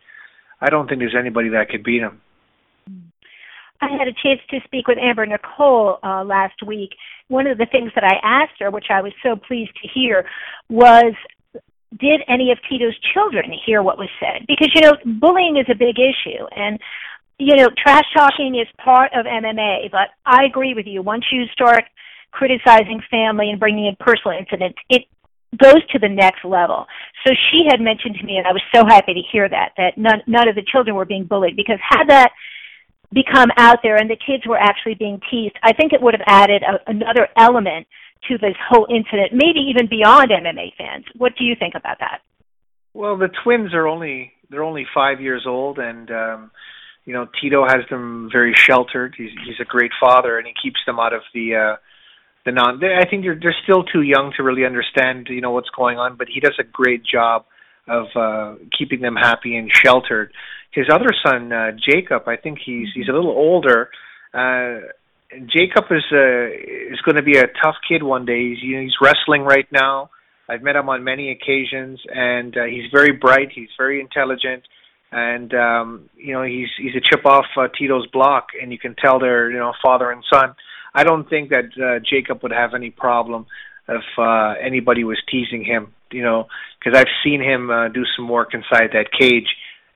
I 0.61 0.69
don't 0.69 0.87
think 0.87 0.99
there's 0.99 1.15
anybody 1.19 1.49
that 1.49 1.69
could 1.69 1.83
beat 1.83 2.01
him. 2.01 2.21
I 3.81 3.89
had 3.97 4.07
a 4.07 4.13
chance 4.13 4.39
to 4.51 4.59
speak 4.65 4.87
with 4.87 4.97
Amber 4.99 5.25
Nichole 5.25 5.97
uh, 6.03 6.23
last 6.23 6.61
week. 6.65 6.91
One 7.27 7.47
of 7.47 7.57
the 7.57 7.65
things 7.65 7.91
that 7.95 8.03
I 8.03 8.15
asked 8.23 8.59
her, 8.59 8.69
which 8.69 8.87
I 8.89 9.01
was 9.01 9.13
so 9.23 9.35
pleased 9.35 9.71
to 9.81 9.89
hear, 9.93 10.25
was 10.69 11.13
did 11.99 12.21
any 12.29 12.51
of 12.51 12.57
Tito's 12.69 12.97
children 13.13 13.51
hear 13.65 13.83
what 13.83 13.97
was 13.97 14.09
said? 14.19 14.45
Because, 14.47 14.69
you 14.73 14.81
know, 14.81 14.95
bullying 15.19 15.57
is 15.57 15.65
a 15.69 15.75
big 15.75 15.97
issue. 15.99 16.45
And, 16.55 16.79
you 17.37 17.55
know, 17.55 17.67
trash 17.77 18.05
talking 18.15 18.55
is 18.55 18.67
part 18.83 19.11
of 19.13 19.25
MMA. 19.25 19.91
But 19.91 20.09
I 20.25 20.45
agree 20.45 20.73
with 20.73 20.85
you. 20.85 21.01
Once 21.01 21.25
you 21.31 21.45
start 21.51 21.83
criticizing 22.31 23.01
family 23.09 23.49
and 23.49 23.59
bringing 23.59 23.87
in 23.87 23.95
personal 23.99 24.37
incidents, 24.37 24.77
it 24.89 25.03
goes 25.57 25.85
to 25.91 25.99
the 25.99 26.07
next 26.07 26.45
level. 26.45 26.85
So 27.27 27.33
she 27.51 27.65
had 27.69 27.81
mentioned 27.81 28.15
to 28.21 28.25
me, 28.25 28.37
and 28.37 28.47
I 28.47 28.53
was 28.53 28.63
so 28.73 28.85
happy 28.87 29.13
to 29.13 29.21
hear 29.31 29.49
that, 29.49 29.71
that 29.75 29.97
none, 29.97 30.21
none 30.27 30.47
of 30.47 30.55
the 30.55 30.63
children 30.63 30.95
were 30.95 31.05
being 31.05 31.25
bullied. 31.25 31.57
Because 31.57 31.79
had 31.89 32.07
that 32.07 32.31
become 33.13 33.49
out 33.57 33.79
there 33.83 33.97
and 33.97 34.09
the 34.09 34.15
kids 34.15 34.43
were 34.47 34.57
actually 34.57 34.95
being 34.95 35.19
teased, 35.29 35.55
I 35.63 35.73
think 35.73 35.93
it 35.93 36.01
would 36.01 36.13
have 36.13 36.25
added 36.27 36.63
a, 36.63 36.89
another 36.89 37.27
element 37.37 37.87
to 38.29 38.37
this 38.37 38.55
whole 38.69 38.87
incident, 38.89 39.33
maybe 39.33 39.59
even 39.69 39.87
beyond 39.89 40.29
MMA 40.31 40.75
fans. 40.77 41.05
What 41.17 41.33
do 41.37 41.43
you 41.43 41.55
think 41.57 41.75
about 41.75 41.97
that? 41.99 42.21
Well, 42.93 43.17
the 43.17 43.29
twins 43.43 43.73
are 43.73 43.87
only 43.87 44.33
they're 44.49 44.63
only 44.63 44.85
five 44.93 45.21
years 45.21 45.45
old, 45.47 45.79
and 45.79 46.11
um, 46.11 46.51
you 47.05 47.13
know 47.13 47.27
Tito 47.41 47.65
has 47.65 47.87
them 47.89 48.29
very 48.31 48.53
sheltered. 48.53 49.15
He's 49.17 49.31
he's 49.45 49.59
a 49.61 49.65
great 49.65 49.91
father, 49.99 50.37
and 50.37 50.45
he 50.45 50.53
keeps 50.61 50.79
them 50.85 50.99
out 50.99 51.13
of 51.13 51.21
the 51.33 51.55
uh, 51.55 51.75
the 52.45 52.51
non. 52.51 52.79
They, 52.79 52.93
I 52.93 53.09
think 53.09 53.23
they're 53.23 53.39
they're 53.41 53.55
still 53.63 53.83
too 53.83 54.01
young 54.01 54.33
to 54.37 54.43
really 54.43 54.65
understand 54.65 55.27
you 55.29 55.41
know 55.41 55.51
what's 55.51 55.69
going 55.69 55.97
on, 55.97 56.17
but 56.17 56.27
he 56.27 56.41
does 56.41 56.55
a 56.59 56.63
great 56.63 57.01
job 57.05 57.45
of 57.87 58.05
uh, 58.15 58.55
keeping 58.77 58.99
them 58.99 59.15
happy 59.15 59.55
and 59.55 59.71
sheltered 59.73 60.33
his 60.71 60.87
other 60.91 61.09
son 61.25 61.51
uh, 61.51 61.71
Jacob, 61.71 62.27
I 62.27 62.37
think 62.37 62.59
he's 62.65 62.87
he's 62.93 63.09
a 63.09 63.11
little 63.11 63.31
older. 63.31 63.89
Uh, 64.33 64.87
Jacob 65.47 65.85
is 65.91 66.03
uh, 66.11 66.47
is 66.93 66.99
going 67.05 67.15
to 67.15 67.21
be 67.23 67.37
a 67.37 67.47
tough 67.63 67.75
kid 67.87 68.03
one 68.03 68.25
day. 68.25 68.49
He's 68.49 68.63
you 68.63 68.75
know, 68.77 68.81
he's 68.83 68.95
wrestling 69.01 69.43
right 69.43 69.67
now. 69.71 70.09
I've 70.49 70.61
met 70.61 70.75
him 70.75 70.89
on 70.89 71.03
many 71.03 71.31
occasions, 71.31 71.99
and 72.13 72.55
uh, 72.57 72.63
he's 72.65 72.91
very 72.91 73.13
bright. 73.13 73.49
He's 73.53 73.69
very 73.77 74.01
intelligent. 74.01 74.63
and 75.11 75.53
um, 75.53 76.09
you 76.15 76.33
know 76.33 76.43
he's 76.43 76.69
he's 76.77 76.95
a 76.95 77.01
chip 77.01 77.25
off 77.25 77.45
uh, 77.57 77.67
Tito's 77.77 78.07
block, 78.07 78.47
and 78.61 78.71
you 78.71 78.79
can 78.79 78.95
tell 78.95 79.19
they're 79.19 79.51
you 79.51 79.59
know 79.59 79.73
father 79.83 80.11
and 80.11 80.23
son. 80.31 80.55
I 80.93 81.03
don't 81.03 81.29
think 81.29 81.49
that 81.49 81.65
uh, 81.81 81.99
Jacob 82.09 82.43
would 82.43 82.51
have 82.51 82.73
any 82.73 82.89
problem 82.89 83.45
if 83.87 84.03
uh, 84.17 84.53
anybody 84.61 85.03
was 85.03 85.17
teasing 85.29 85.63
him, 85.63 85.93
you 86.11 86.23
know, 86.23 86.47
because 86.79 86.97
I've 86.97 87.11
seen 87.23 87.41
him 87.41 87.69
uh, 87.69 87.89
do 87.89 88.03
some 88.15 88.29
work 88.29 88.53
inside 88.53 88.91
that 88.93 89.07
cage, 89.17 89.47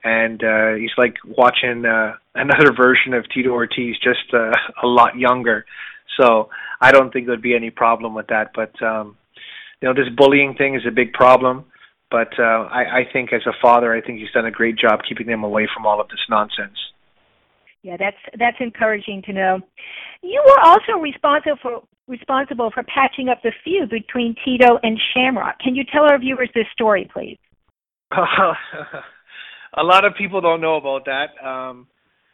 and 0.06 0.44
uh, 0.44 0.76
he's 0.76 0.92
like 0.98 1.16
watching 1.26 1.84
uh, 1.84 2.14
another 2.36 2.72
version 2.74 3.14
of 3.14 3.26
Tito 3.34 3.50
Ortiz, 3.50 3.96
just 4.02 4.34
uh, 4.34 4.52
a 4.84 4.88
lot 4.88 5.18
younger. 5.18 5.66
So 6.20 6.50
I 6.80 6.92
don't 6.92 7.12
think 7.12 7.26
there'd 7.28 7.42
be 7.42 7.56
any 7.56 7.72
problem 7.72 8.14
with 8.14 8.28
that. 8.28 8.52
But 8.56 8.82
um, 8.82 9.18
you 9.82 9.90
know, 9.90 9.94
this 9.94 10.14
bullying 10.16 10.54
thing 10.56 10.76
is 10.76 10.84
a 10.88 10.92
big 10.92 11.12
problem. 11.12 11.66
But 12.12 12.40
uh, 12.40 12.70
I, 12.72 13.00
I 13.00 13.08
think 13.12 13.34
as 13.34 13.42
a 13.48 13.54
father, 13.62 13.92
I 13.94 14.00
think 14.00 14.20
he's 14.20 14.32
done 14.32 14.46
a 14.46 14.52
great 14.52 14.78
job 14.78 15.00
keeping 15.10 15.26
them 15.26 15.44
away 15.44 15.68
from 15.74 15.88
all 15.88 16.00
of 16.00 16.08
this 16.08 16.20
nonsense. 16.30 16.78
Yeah, 17.82 17.98
that's 17.98 18.18
that's 18.40 18.58
encouraging 18.60 19.24
to 19.24 19.34
know. 19.34 19.60
You 20.22 20.42
were 20.46 20.60
also 20.64 20.94
responsible 21.02 21.58
for 21.62 21.84
responsible 22.08 22.70
for 22.72 22.84
patching 22.84 23.30
up 23.30 23.42
the 23.42 23.52
feud 23.64 23.90
between 23.90 24.36
Tito 24.46 24.78
and 24.84 25.00
Shamrock. 25.14 25.60
Can 25.60 25.76
you 25.76 25.84
tell 25.92 26.04
our 26.04 26.20
viewers 26.20 26.50
this 26.54 26.68
story, 26.74 27.10
please? 27.12 27.40
a 29.76 29.84
lot 29.84 30.06
of 30.06 30.14
people 30.16 30.42
don't 30.42 30.62
know 30.62 30.76
about 30.78 31.06
that, 31.06 31.46
um, 31.46 31.88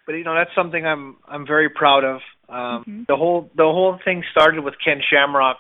but 0.05 0.13
you 0.13 0.24
know 0.24 0.36
that's 0.36 0.53
something 0.55 0.86
I'm 0.86 1.17
I'm 1.27 1.45
very 1.45 1.69
proud 1.69 2.03
of. 2.03 2.21
Um, 2.50 2.57
mm-hmm. 2.57 3.01
The 3.07 3.15
whole 3.15 3.50
the 3.55 3.63
whole 3.63 4.00
thing 4.03 4.24
started 4.31 4.63
with 4.63 4.75
Ken 4.83 5.01
Shamrock 5.10 5.57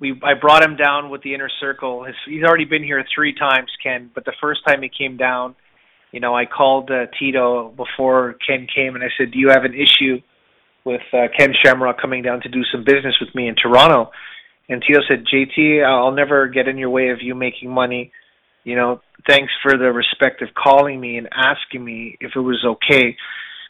we 0.00 0.18
I 0.24 0.34
brought 0.34 0.62
him 0.62 0.76
down 0.76 1.10
with 1.10 1.22
the 1.22 1.34
inner 1.34 1.50
circle. 1.60 2.04
His, 2.04 2.16
he's 2.26 2.42
already 2.42 2.64
been 2.64 2.82
here 2.82 3.04
three 3.14 3.34
times, 3.34 3.70
Ken. 3.82 4.10
But 4.12 4.24
the 4.24 4.32
first 4.40 4.62
time 4.66 4.82
he 4.82 4.88
came 4.88 5.16
down, 5.16 5.54
you 6.10 6.20
know, 6.20 6.34
I 6.34 6.46
called 6.46 6.90
uh, 6.90 7.06
Tito 7.18 7.68
before 7.76 8.34
Ken 8.46 8.66
came, 8.74 8.94
and 8.94 9.04
I 9.04 9.08
said, 9.16 9.30
"Do 9.30 9.38
you 9.38 9.50
have 9.50 9.64
an 9.64 9.74
issue 9.74 10.20
with 10.84 11.02
uh, 11.12 11.28
Ken 11.36 11.52
Shamrock 11.62 12.00
coming 12.00 12.22
down 12.22 12.40
to 12.40 12.48
do 12.48 12.62
some 12.72 12.82
business 12.82 13.14
with 13.20 13.34
me 13.34 13.46
in 13.46 13.54
Toronto?" 13.54 14.10
And 14.68 14.82
Tito 14.82 15.00
said, 15.06 15.24
"JT, 15.26 15.84
I'll 15.84 16.12
never 16.12 16.48
get 16.48 16.66
in 16.66 16.78
your 16.78 16.90
way 16.90 17.10
of 17.10 17.18
you 17.20 17.34
making 17.34 17.70
money. 17.70 18.10
You 18.64 18.76
know, 18.76 19.00
thanks 19.26 19.52
for 19.62 19.76
the 19.76 19.92
respect 19.92 20.42
of 20.42 20.48
calling 20.54 21.00
me 21.00 21.16
and 21.16 21.28
asking 21.32 21.84
me 21.84 22.16
if 22.20 22.32
it 22.34 22.40
was 22.40 22.64
okay." 22.64 23.16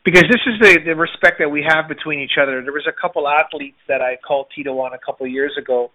Because 0.03 0.25
this 0.31 0.41
is 0.47 0.59
the, 0.61 0.79
the 0.87 0.97
respect 0.97 1.41
that 1.41 1.51
we 1.51 1.63
have 1.69 1.87
between 1.87 2.21
each 2.21 2.39
other. 2.41 2.63
There 2.63 2.73
was 2.73 2.89
a 2.89 3.01
couple 3.01 3.29
athletes 3.29 3.77
that 3.87 4.01
I 4.01 4.17
called 4.17 4.47
Tito 4.55 4.73
on 4.81 4.95
a 4.95 4.99
couple 4.99 5.27
of 5.27 5.33
years 5.33 5.53
ago 5.59 5.91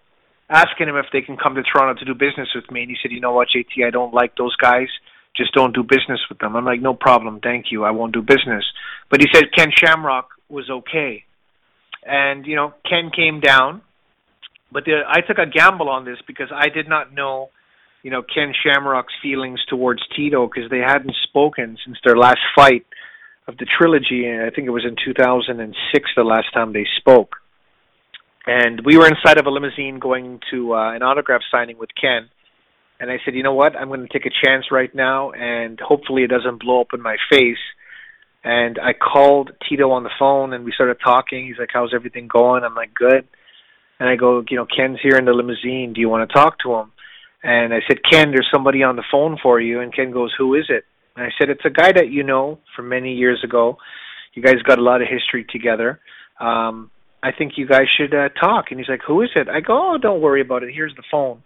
asking 0.48 0.88
him 0.88 0.96
if 0.96 1.06
they 1.12 1.22
can 1.22 1.36
come 1.36 1.54
to 1.54 1.62
Toronto 1.62 1.98
to 1.98 2.04
do 2.04 2.14
business 2.14 2.48
with 2.54 2.70
me, 2.70 2.82
and 2.82 2.90
he 2.90 2.96
said, 3.02 3.10
"You 3.10 3.20
know 3.20 3.32
what, 3.32 3.48
JT, 3.48 3.84
I 3.84 3.90
don't 3.90 4.14
like 4.14 4.36
those 4.36 4.54
guys. 4.56 4.88
Just 5.36 5.52
don't 5.54 5.74
do 5.74 5.82
business 5.82 6.20
with 6.28 6.38
them." 6.38 6.56
I'm 6.56 6.64
like, 6.64 6.80
"No 6.80 6.94
problem, 6.94 7.40
thank 7.40 7.66
you. 7.70 7.84
I 7.84 7.90
won't 7.90 8.12
do 8.12 8.22
business." 8.22 8.64
But 9.10 9.20
he 9.20 9.28
said 9.32 9.52
Ken 9.56 9.70
Shamrock 9.72 10.28
was 10.48 10.70
okay, 10.70 11.24
and 12.04 12.46
you 12.46 12.56
know, 12.56 12.74
Ken 12.88 13.10
came 13.10 13.40
down, 13.40 13.82
but 14.70 14.84
the, 14.84 15.02
I 15.06 15.20
took 15.20 15.38
a 15.38 15.46
gamble 15.46 15.88
on 15.88 16.04
this 16.04 16.18
because 16.26 16.48
I 16.52 16.68
did 16.68 16.88
not 16.88 17.12
know, 17.12 17.50
you 18.06 18.12
know, 18.12 18.22
Ken 18.22 18.52
Shamrock's 18.62 19.14
feelings 19.20 19.60
towards 19.68 20.00
Tito 20.14 20.46
because 20.46 20.70
they 20.70 20.78
hadn't 20.78 21.14
spoken 21.24 21.76
since 21.84 21.98
their 22.04 22.16
last 22.16 22.38
fight 22.54 22.86
of 23.48 23.56
the 23.58 23.66
trilogy. 23.66 24.26
And 24.26 24.42
I 24.46 24.50
think 24.50 24.66
it 24.66 24.70
was 24.70 24.86
in 24.86 24.94
2006 25.04 26.10
the 26.16 26.22
last 26.22 26.46
time 26.54 26.72
they 26.72 26.86
spoke 26.98 27.34
and 28.46 28.80
we 28.84 28.96
were 28.96 29.08
inside 29.08 29.38
of 29.38 29.46
a 29.46 29.50
limousine 29.50 29.98
going 29.98 30.40
to 30.50 30.74
uh, 30.74 30.94
an 30.94 31.02
autograph 31.02 31.42
signing 31.50 31.78
with 31.78 31.90
Ken. 32.00 32.28
And 33.00 33.10
I 33.10 33.16
said, 33.24 33.34
you 33.34 33.42
know 33.42 33.54
what? 33.54 33.76
I'm 33.76 33.88
going 33.88 34.06
to 34.06 34.08
take 34.08 34.24
a 34.24 34.46
chance 34.46 34.66
right 34.70 34.94
now, 34.94 35.32
and 35.32 35.78
hopefully 35.80 36.22
it 36.22 36.28
doesn't 36.28 36.60
blow 36.60 36.80
up 36.80 36.94
in 36.94 37.02
my 37.02 37.16
face. 37.30 37.58
And 38.42 38.78
I 38.78 38.92
called 38.94 39.50
Tito 39.68 39.90
on 39.90 40.04
the 40.04 40.10
phone, 40.18 40.52
and 40.52 40.64
we 40.64 40.72
started 40.72 40.98
talking. 41.04 41.46
He's 41.46 41.58
like, 41.58 41.70
"How's 41.72 41.92
everything 41.92 42.28
going?" 42.28 42.62
I'm 42.62 42.76
like, 42.76 42.94
"Good." 42.94 43.26
And 43.98 44.08
I 44.08 44.14
go, 44.14 44.44
"You 44.48 44.56
know, 44.56 44.66
Ken's 44.66 45.00
here 45.02 45.16
in 45.16 45.24
the 45.24 45.32
limousine. 45.32 45.92
Do 45.92 46.00
you 46.00 46.08
want 46.08 46.28
to 46.28 46.32
talk 46.32 46.60
to 46.60 46.74
him?" 46.74 46.92
And 47.46 47.72
I 47.72 47.80
said, 47.86 47.98
"Ken, 48.10 48.32
there's 48.32 48.48
somebody 48.52 48.82
on 48.82 48.96
the 48.96 49.04
phone 49.10 49.38
for 49.42 49.60
you." 49.60 49.80
And 49.80 49.94
Ken 49.94 50.10
goes, 50.10 50.34
"Who 50.36 50.54
is 50.54 50.66
it?" 50.68 50.84
And 51.14 51.24
I 51.24 51.30
said, 51.38 51.48
"It's 51.48 51.64
a 51.64 51.70
guy 51.70 51.92
that 51.92 52.10
you 52.10 52.22
know 52.22 52.58
from 52.74 52.88
many 52.88 53.14
years 53.14 53.42
ago. 53.44 53.78
You 54.34 54.42
guys 54.42 54.60
got 54.62 54.78
a 54.78 54.82
lot 54.82 55.00
of 55.00 55.08
history 55.08 55.46
together." 55.48 56.00
Um, 56.40 56.90
I 57.22 57.32
think 57.32 57.52
you 57.56 57.66
guys 57.66 57.86
should 57.96 58.14
uh, 58.14 58.28
talk. 58.28 58.66
And 58.70 58.78
he's 58.78 58.88
like, 58.88 59.00
who 59.06 59.22
is 59.22 59.30
it? 59.34 59.48
I 59.48 59.60
go, 59.60 59.94
oh, 59.94 59.98
don't 59.98 60.20
worry 60.20 60.40
about 60.40 60.62
it. 60.62 60.72
Here's 60.72 60.94
the 60.94 61.02
phone. 61.10 61.42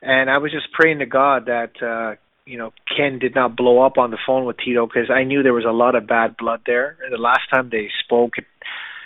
And 0.00 0.30
I 0.30 0.38
was 0.38 0.52
just 0.52 0.72
praying 0.72 1.00
to 1.00 1.06
God 1.06 1.46
that, 1.46 1.72
uh, 1.82 2.14
you 2.46 2.56
know, 2.56 2.72
Ken 2.96 3.18
did 3.18 3.34
not 3.34 3.56
blow 3.56 3.84
up 3.84 3.98
on 3.98 4.10
the 4.10 4.18
phone 4.24 4.44
with 4.44 4.58
Tito 4.64 4.86
because 4.86 5.10
I 5.10 5.24
knew 5.24 5.42
there 5.42 5.52
was 5.52 5.64
a 5.64 5.72
lot 5.72 5.96
of 5.96 6.06
bad 6.06 6.36
blood 6.36 6.60
there. 6.66 6.96
And 7.02 7.12
the 7.12 7.20
last 7.20 7.50
time 7.52 7.68
they 7.70 7.88
spoke, 8.04 8.38
it, 8.38 8.46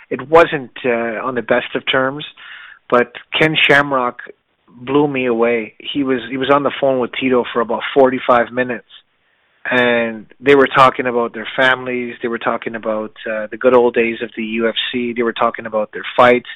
it 0.09 0.29
wasn't 0.29 0.71
uh, 0.85 1.25
on 1.25 1.35
the 1.35 1.41
best 1.41 1.75
of 1.75 1.83
terms. 1.91 2.25
But 2.89 3.13
Ken 3.39 3.55
Shamrock 3.67 4.19
blew 4.73 5.07
me 5.07 5.25
away. 5.27 5.75
He 5.79 6.03
was 6.03 6.19
he 6.29 6.37
was 6.37 6.49
on 6.51 6.63
the 6.63 6.71
phone 6.81 6.99
with 6.99 7.11
Tito 7.19 7.43
for 7.53 7.61
about 7.61 7.83
45 7.93 8.51
minutes 8.51 8.87
and 9.69 10.27
they 10.39 10.55
were 10.55 10.67
talking 10.67 11.05
about 11.05 11.33
their 11.33 11.47
families. 11.55 12.15
They 12.21 12.27
were 12.27 12.39
talking 12.39 12.75
about 12.75 13.15
uh, 13.25 13.47
the 13.49 13.57
good 13.57 13.75
old 13.75 13.93
days 13.93 14.17
of 14.21 14.31
the 14.35 14.41
UFC. 14.41 15.15
They 15.15 15.23
were 15.23 15.33
talking 15.33 15.65
about 15.65 15.91
their 15.93 16.05
fights. 16.17 16.49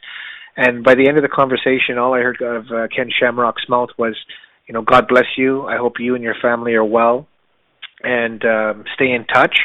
And 0.57 0.83
by 0.83 0.95
the 0.95 1.07
end 1.07 1.17
of 1.17 1.23
the 1.23 1.29
conversation, 1.29 1.97
all 1.97 2.13
I 2.13 2.19
heard 2.19 2.41
of 2.41 2.65
uh, 2.65 2.87
Ken 2.93 3.09
Shamrock's 3.17 3.69
mouth 3.69 3.89
was, 3.97 4.15
you 4.67 4.73
know, 4.73 4.81
God 4.81 5.07
bless 5.07 5.25
you. 5.37 5.65
I 5.65 5.77
hope 5.77 5.99
you 5.99 6.15
and 6.15 6.23
your 6.23 6.35
family 6.41 6.73
are 6.73 6.83
well, 6.83 7.27
and 8.03 8.43
um, 8.43 8.83
stay 8.95 9.11
in 9.11 9.25
touch, 9.25 9.57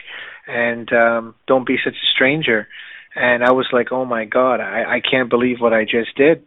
and 0.46 0.92
um, 0.92 1.34
don't 1.48 1.66
be 1.66 1.76
such 1.82 1.94
a 1.94 2.12
stranger. 2.14 2.68
And 3.16 3.42
I 3.42 3.52
was 3.52 3.66
like, 3.72 3.90
oh 3.90 4.04
my 4.04 4.24
God, 4.24 4.60
I, 4.60 4.96
I 4.96 5.00
can't 5.00 5.28
believe 5.28 5.56
what 5.58 5.72
I 5.72 5.84
just 5.84 6.14
did. 6.16 6.44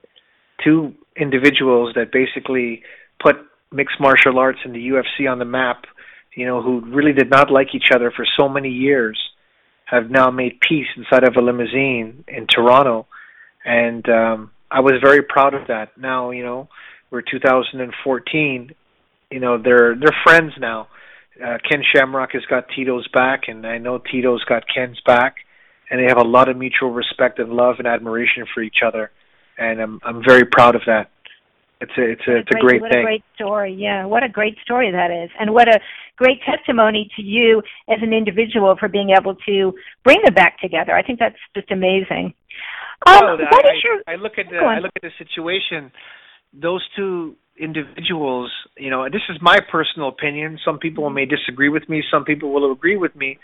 Two 0.63 0.93
individuals 1.15 1.93
that 1.95 2.11
basically 2.11 2.83
put 3.21 3.35
mixed 3.71 3.99
martial 3.99 4.37
arts 4.39 4.59
and 4.63 4.73
the 4.75 4.89
UFC 4.89 5.29
on 5.29 5.39
the 5.39 5.45
map 5.45 5.85
you 6.35 6.45
know, 6.45 6.61
who 6.61 6.81
really 6.81 7.13
did 7.13 7.29
not 7.29 7.49
like 7.49 7.73
each 7.73 7.91
other 7.93 8.11
for 8.11 8.25
so 8.37 8.47
many 8.49 8.69
years, 8.69 9.17
have 9.85 10.09
now 10.11 10.29
made 10.29 10.59
peace 10.59 10.87
inside 10.97 11.23
of 11.23 11.35
a 11.35 11.41
limousine 11.41 12.23
in 12.27 12.45
Toronto, 12.47 13.07
and 13.63 14.07
um, 14.09 14.51
I 14.69 14.81
was 14.81 14.93
very 15.01 15.21
proud 15.21 15.53
of 15.53 15.67
that. 15.67 15.97
Now, 15.97 16.31
you 16.31 16.43
know, 16.43 16.67
we're 17.09 17.21
2014. 17.21 18.71
You 19.31 19.39
know, 19.39 19.57
they're 19.61 19.95
they're 19.95 20.15
friends 20.23 20.53
now. 20.59 20.87
Uh, 21.43 21.57
Ken 21.69 21.83
Shamrock 21.93 22.31
has 22.33 22.43
got 22.49 22.67
Tito's 22.75 23.07
back, 23.09 23.43
and 23.47 23.65
I 23.65 23.77
know 23.77 23.99
Tito's 23.99 24.43
got 24.43 24.63
Ken's 24.73 24.99
back, 25.05 25.35
and 25.89 25.99
they 25.99 26.05
have 26.05 26.17
a 26.17 26.27
lot 26.27 26.49
of 26.49 26.57
mutual 26.57 26.91
respect 26.91 27.39
and 27.39 27.53
love 27.53 27.75
and 27.77 27.87
admiration 27.87 28.45
for 28.53 28.61
each 28.61 28.77
other, 28.85 29.11
and 29.57 29.81
I'm 29.81 29.99
I'm 30.03 30.23
very 30.23 30.45
proud 30.45 30.75
of 30.75 30.81
that. 30.87 31.11
It's 31.81 31.91
a 31.97 32.11
it's 32.11 32.21
a, 32.27 32.37
it's 32.37 32.49
a 32.55 32.59
great, 32.59 32.81
what 32.81 32.91
thing. 32.91 33.03
What 33.03 33.09
a 33.09 33.17
great 33.17 33.23
story! 33.35 33.73
Yeah, 33.73 34.05
what 34.05 34.23
a 34.23 34.29
great 34.29 34.57
story 34.63 34.91
that 34.91 35.11
is, 35.11 35.29
and 35.39 35.53
what 35.53 35.67
a 35.67 35.79
great 36.15 36.39
testimony 36.43 37.09
to 37.17 37.21
you 37.21 37.61
as 37.89 37.97
an 38.01 38.13
individual 38.13 38.75
for 38.79 38.87
being 38.87 39.09
able 39.09 39.35
to 39.45 39.73
bring 40.03 40.21
them 40.23 40.33
back 40.33 40.59
together. 40.59 40.95
I 40.95 41.03
think 41.03 41.19
that's 41.19 41.35
just 41.55 41.71
amazing. 41.71 42.33
Um, 43.05 43.19
well, 43.21 43.37
what 43.37 43.65
I, 43.65 43.75
is 43.75 43.83
your, 43.83 44.01
I 44.07 44.15
look 44.15 44.37
at 44.37 44.45
the 44.49 44.57
I 44.57 44.79
look 44.79 44.91
at 44.95 45.01
the 45.01 45.11
situation. 45.17 45.91
Those 46.53 46.81
two 46.95 47.35
individuals, 47.59 48.51
you 48.77 48.89
know, 48.89 49.03
this 49.05 49.21
is 49.29 49.37
my 49.41 49.59
personal 49.69 50.07
opinion. 50.07 50.57
Some 50.63 50.79
people 50.79 51.09
may 51.09 51.25
disagree 51.25 51.69
with 51.69 51.87
me. 51.89 52.03
Some 52.09 52.23
people 52.23 52.53
will 52.53 52.71
agree 52.71 52.95
with 52.95 53.15
me. 53.15 53.37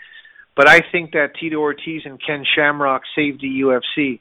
But 0.56 0.68
I 0.68 0.80
think 0.90 1.12
that 1.12 1.32
Tito 1.38 1.56
Ortiz 1.56 2.02
and 2.04 2.20
Ken 2.24 2.44
Shamrock 2.54 3.02
saved 3.14 3.40
the 3.40 3.60
UFC 3.60 4.20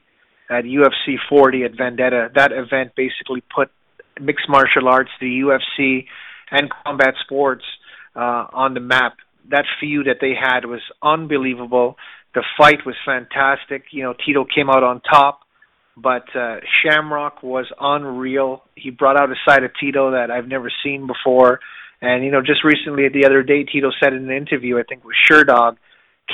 at 0.52 0.66
UFC 0.66 1.16
40 1.30 1.64
at 1.64 1.72
Vendetta. 1.78 2.30
That 2.36 2.52
event 2.52 2.92
basically 2.96 3.42
put 3.56 3.72
mixed 4.20 4.50
martial 4.50 4.90
arts, 4.90 5.10
the 5.22 5.28
UFC, 5.28 6.06
and 6.52 6.70
combat 6.86 7.14
sports 7.24 7.64
uh, 8.16 8.48
on 8.52 8.74
the 8.74 8.82
map. 8.82 9.16
That 9.50 9.64
feud 9.80 10.08
that 10.08 10.18
they 10.20 10.34
had 10.40 10.66
was 10.66 10.82
unbelievable. 11.02 11.96
The 12.36 12.44
fight 12.58 12.86
was 12.86 12.96
fantastic. 13.06 13.86
You 13.92 14.04
know, 14.04 14.14
Tito 14.26 14.46
came 14.46 14.70
out 14.70 14.84
on 14.84 15.02
top, 15.02 15.40
but 15.96 16.24
uh, 16.36 16.58
Shamrock 16.84 17.42
was 17.42 17.66
unreal. 17.80 18.64
He 18.76 18.90
brought 18.90 19.18
out 19.18 19.32
a 19.32 19.36
side 19.48 19.64
of 19.64 19.72
Tito 19.80 20.12
that 20.12 20.30
I've 20.30 20.48
never 20.48 20.72
seen 20.84 21.08
before. 21.08 21.62
And 22.02 22.26
you 22.26 22.32
know, 22.32 22.42
just 22.42 22.64
recently, 22.64 23.08
the 23.10 23.26
other 23.26 23.44
day, 23.44 23.64
Tito 23.64 23.90
said 24.04 24.14
in 24.14 24.30
an 24.30 24.36
interview, 24.36 24.80
I 24.80 24.84
think 24.84 25.06
with 25.06 25.16
Sherdog, 25.30 25.78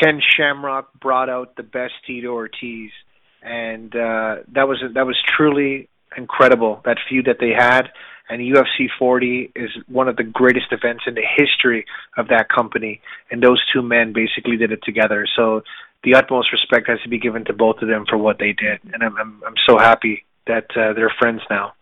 Ken 0.01 0.21
Shamrock 0.35 0.99
brought 0.99 1.29
out 1.29 1.55
the 1.55 1.63
best 1.63 1.93
Tito 2.05 2.29
Ortiz, 2.29 2.91
and 3.41 3.95
uh, 3.95 4.37
that 4.53 4.67
was 4.67 4.83
that 4.93 5.05
was 5.05 5.17
truly 5.35 5.89
incredible 6.15 6.81
that 6.85 6.97
feud 7.07 7.25
that 7.25 7.37
they 7.39 7.51
had 7.51 7.89
and 8.29 8.41
UFC 8.41 8.87
40 8.99 9.51
is 9.55 9.69
one 9.87 10.07
of 10.09 10.17
the 10.17 10.23
greatest 10.23 10.67
events 10.71 11.03
in 11.07 11.13
the 11.13 11.23
history 11.37 11.85
of 12.17 12.27
that 12.27 12.49
company. 12.49 12.99
And 13.31 13.41
those 13.41 13.63
two 13.71 13.81
men 13.81 14.11
basically 14.11 14.57
did 14.57 14.71
it 14.71 14.81
together. 14.83 15.25
So 15.35 15.61
the 16.03 16.15
utmost 16.15 16.51
respect 16.51 16.89
has 16.89 16.99
to 17.03 17.09
be 17.09 17.19
given 17.19 17.45
to 17.45 17.53
both 17.53 17.77
of 17.81 17.87
them 17.87 18.05
for 18.07 18.17
what 18.17 18.37
they 18.39 18.53
did, 18.53 18.79
and 18.93 19.03
I'm 19.03 19.17
I'm, 19.17 19.41
I'm 19.45 19.55
so 19.67 19.77
happy 19.77 20.23
that 20.45 20.65
uh, 20.71 20.93
they're 20.93 21.13
friends 21.19 21.41
now. 21.49 21.73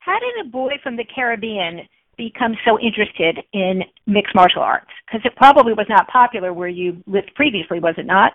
How 0.00 0.18
did 0.18 0.46
a 0.46 0.50
boy 0.50 0.72
from 0.82 0.96
the 0.96 1.04
Caribbean 1.04 1.88
become 2.18 2.56
so 2.64 2.78
interested 2.78 3.38
in 3.52 3.82
mixed 4.06 4.34
martial 4.34 4.62
arts? 4.62 4.90
Because 5.06 5.22
it 5.24 5.36
probably 5.36 5.72
was 5.72 5.86
not 5.88 6.08
popular 6.08 6.52
where 6.52 6.68
you 6.68 7.02
lived 7.06 7.30
previously, 7.34 7.78
was 7.78 7.94
it 7.96 8.06
not? 8.06 8.32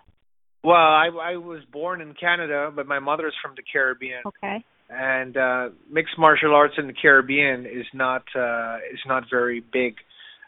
Well, 0.68 0.76
I, 0.76 1.08
I 1.08 1.38
was 1.38 1.62
born 1.72 2.02
in 2.02 2.14
Canada, 2.14 2.70
but 2.76 2.88
my 2.88 3.00
mother's 3.00 3.34
from 3.42 3.54
the 3.56 3.64
Caribbean. 3.64 4.20
Okay. 4.26 4.66
And 4.90 5.38
uh, 5.38 5.70
mixed 5.90 6.20
martial 6.20 6.54
arts 6.54 6.74
in 6.78 6.88
the 6.88 6.94
Caribbean 6.94 7.66
is 7.66 7.86
not 7.94 8.24
uh, 8.36 8.76
is 8.94 9.00
not 9.08 9.24
very 9.32 9.62
big. 9.62 9.96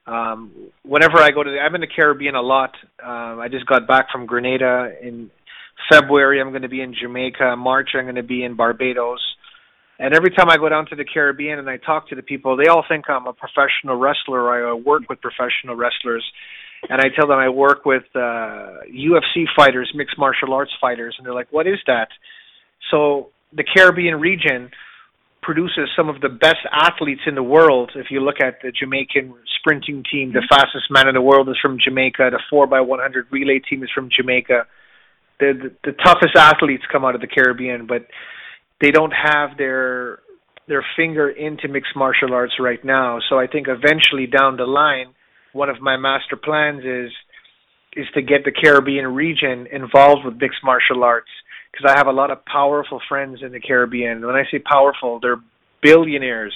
Um, 0.06 0.52
whenever 0.84 1.20
I 1.20 1.30
go 1.32 1.42
to, 1.42 1.50
the, 1.50 1.60
I'm 1.60 1.74
in 1.74 1.80
the 1.80 1.88
Caribbean 1.88 2.36
a 2.36 2.42
lot. 2.42 2.72
Um, 3.02 3.40
I 3.40 3.48
just 3.50 3.66
got 3.66 3.88
back 3.88 4.08
from 4.12 4.26
Grenada 4.26 4.92
in 5.02 5.32
February. 5.90 6.42
I'm 6.42 6.50
going 6.50 6.64
to 6.64 6.68
be 6.68 6.82
in 6.82 6.94
Jamaica. 7.02 7.56
March, 7.56 7.92
I'm 7.96 8.04
going 8.04 8.16
to 8.16 8.24
be 8.24 8.44
in 8.44 8.58
Barbados. 8.58 9.22
And 10.00 10.14
every 10.14 10.32
time 10.32 10.50
I 10.50 10.58
go 10.58 10.68
down 10.68 10.86
to 10.88 10.98
the 10.98 11.06
Caribbean 11.06 11.60
and 11.60 11.70
I 11.70 11.78
talk 11.78 12.10
to 12.10 12.16
the 12.16 12.24
people, 12.24 12.58
they 12.58 12.68
all 12.68 12.84
think 12.90 13.10
I'm 13.10 13.26
a 13.26 13.32
professional 13.32 13.96
wrestler 13.96 14.70
I 14.70 14.74
work 14.74 15.04
with 15.08 15.22
professional 15.22 15.78
wrestlers. 15.78 16.26
And 16.88 17.02
I 17.02 17.10
tell 17.16 17.28
them 17.28 17.38
I 17.38 17.50
work 17.50 17.86
with 17.86 18.04
uh, 18.16 18.88
UFC 18.88 19.46
fighters, 19.56 19.92
mixed 19.94 20.18
martial 20.18 20.54
arts 20.54 20.72
fighters, 20.80 21.16
and 21.18 21.26
they're 21.26 21.34
like, 21.34 21.52
"What 21.52 21.68
is 21.68 21.80
that?" 21.88 22.08
So 22.90 23.30
the 23.52 23.64
Caribbean 23.64 24.20
region 24.20 24.72
produces 25.42 25.90
some 25.96 26.10
of 26.10 26.22
the 26.22 26.30
best 26.30 26.64
athletes 26.72 27.22
in 27.26 27.36
the 27.36 27.44
world. 27.44 27.92
If 27.96 28.08
you 28.12 28.22
look 28.22 28.40
at 28.42 28.62
the 28.62 28.72
Jamaican 28.72 29.34
sprinting 29.60 30.04
team, 30.10 30.32
the 30.32 30.46
fastest 30.50 30.86
man 30.90 31.08
in 31.08 31.16
the 31.16 31.22
world 31.22 31.50
is 31.50 31.58
from 31.62 31.78
Jamaica. 31.84 32.30
The 32.32 32.42
four 32.50 32.68
by 32.68 32.82
one 32.82 33.00
hundred 33.00 33.28
relay 33.32 33.60
team 33.60 33.84
is 33.84 33.90
from 33.94 34.10
Jamaica. 34.16 34.66
The, 35.40 35.54
the 35.84 35.92
the 35.92 35.98
toughest 36.04 36.36
athletes 36.38 36.84
come 36.92 37.04
out 37.04 37.16
of 37.16 37.22
the 37.22 37.28
Caribbean, 37.28 37.88
but 37.88 38.08
they 38.82 38.92
don't 38.92 39.12
have 39.12 39.58
their 39.58 40.20
their 40.68 40.86
finger 40.96 41.30
into 41.30 41.68
mixed 41.68 41.96
martial 41.96 42.34
arts 42.34 42.54
right 42.60 42.84
now. 42.86 43.20
So 43.30 43.40
I 43.40 43.48
think 43.48 43.68
eventually 43.68 44.28
down 44.28 44.56
the 44.56 44.66
line, 44.66 45.16
one 45.54 45.70
of 45.70 45.82
my 45.82 45.98
master 45.98 46.36
plans 46.36 46.84
is 46.84 47.12
is 47.96 48.06
to 48.14 48.22
get 48.22 48.46
the 48.46 48.52
Caribbean 48.52 49.08
region 49.08 49.68
involved 49.72 50.24
with 50.24 50.36
mixed 50.40 50.64
martial 50.64 51.04
arts 51.04 51.30
because 51.72 51.92
I 51.92 51.98
have 51.98 52.08
a 52.08 52.12
lot 52.12 52.32
of 52.32 52.46
powerful 52.46 53.02
friends 53.10 53.40
in 53.42 53.52
the 53.52 53.60
Caribbean. 53.60 54.26
When 54.26 54.36
I 54.36 54.44
say 54.52 54.60
powerful, 54.60 55.20
they're 55.20 55.42
billionaires, 55.82 56.54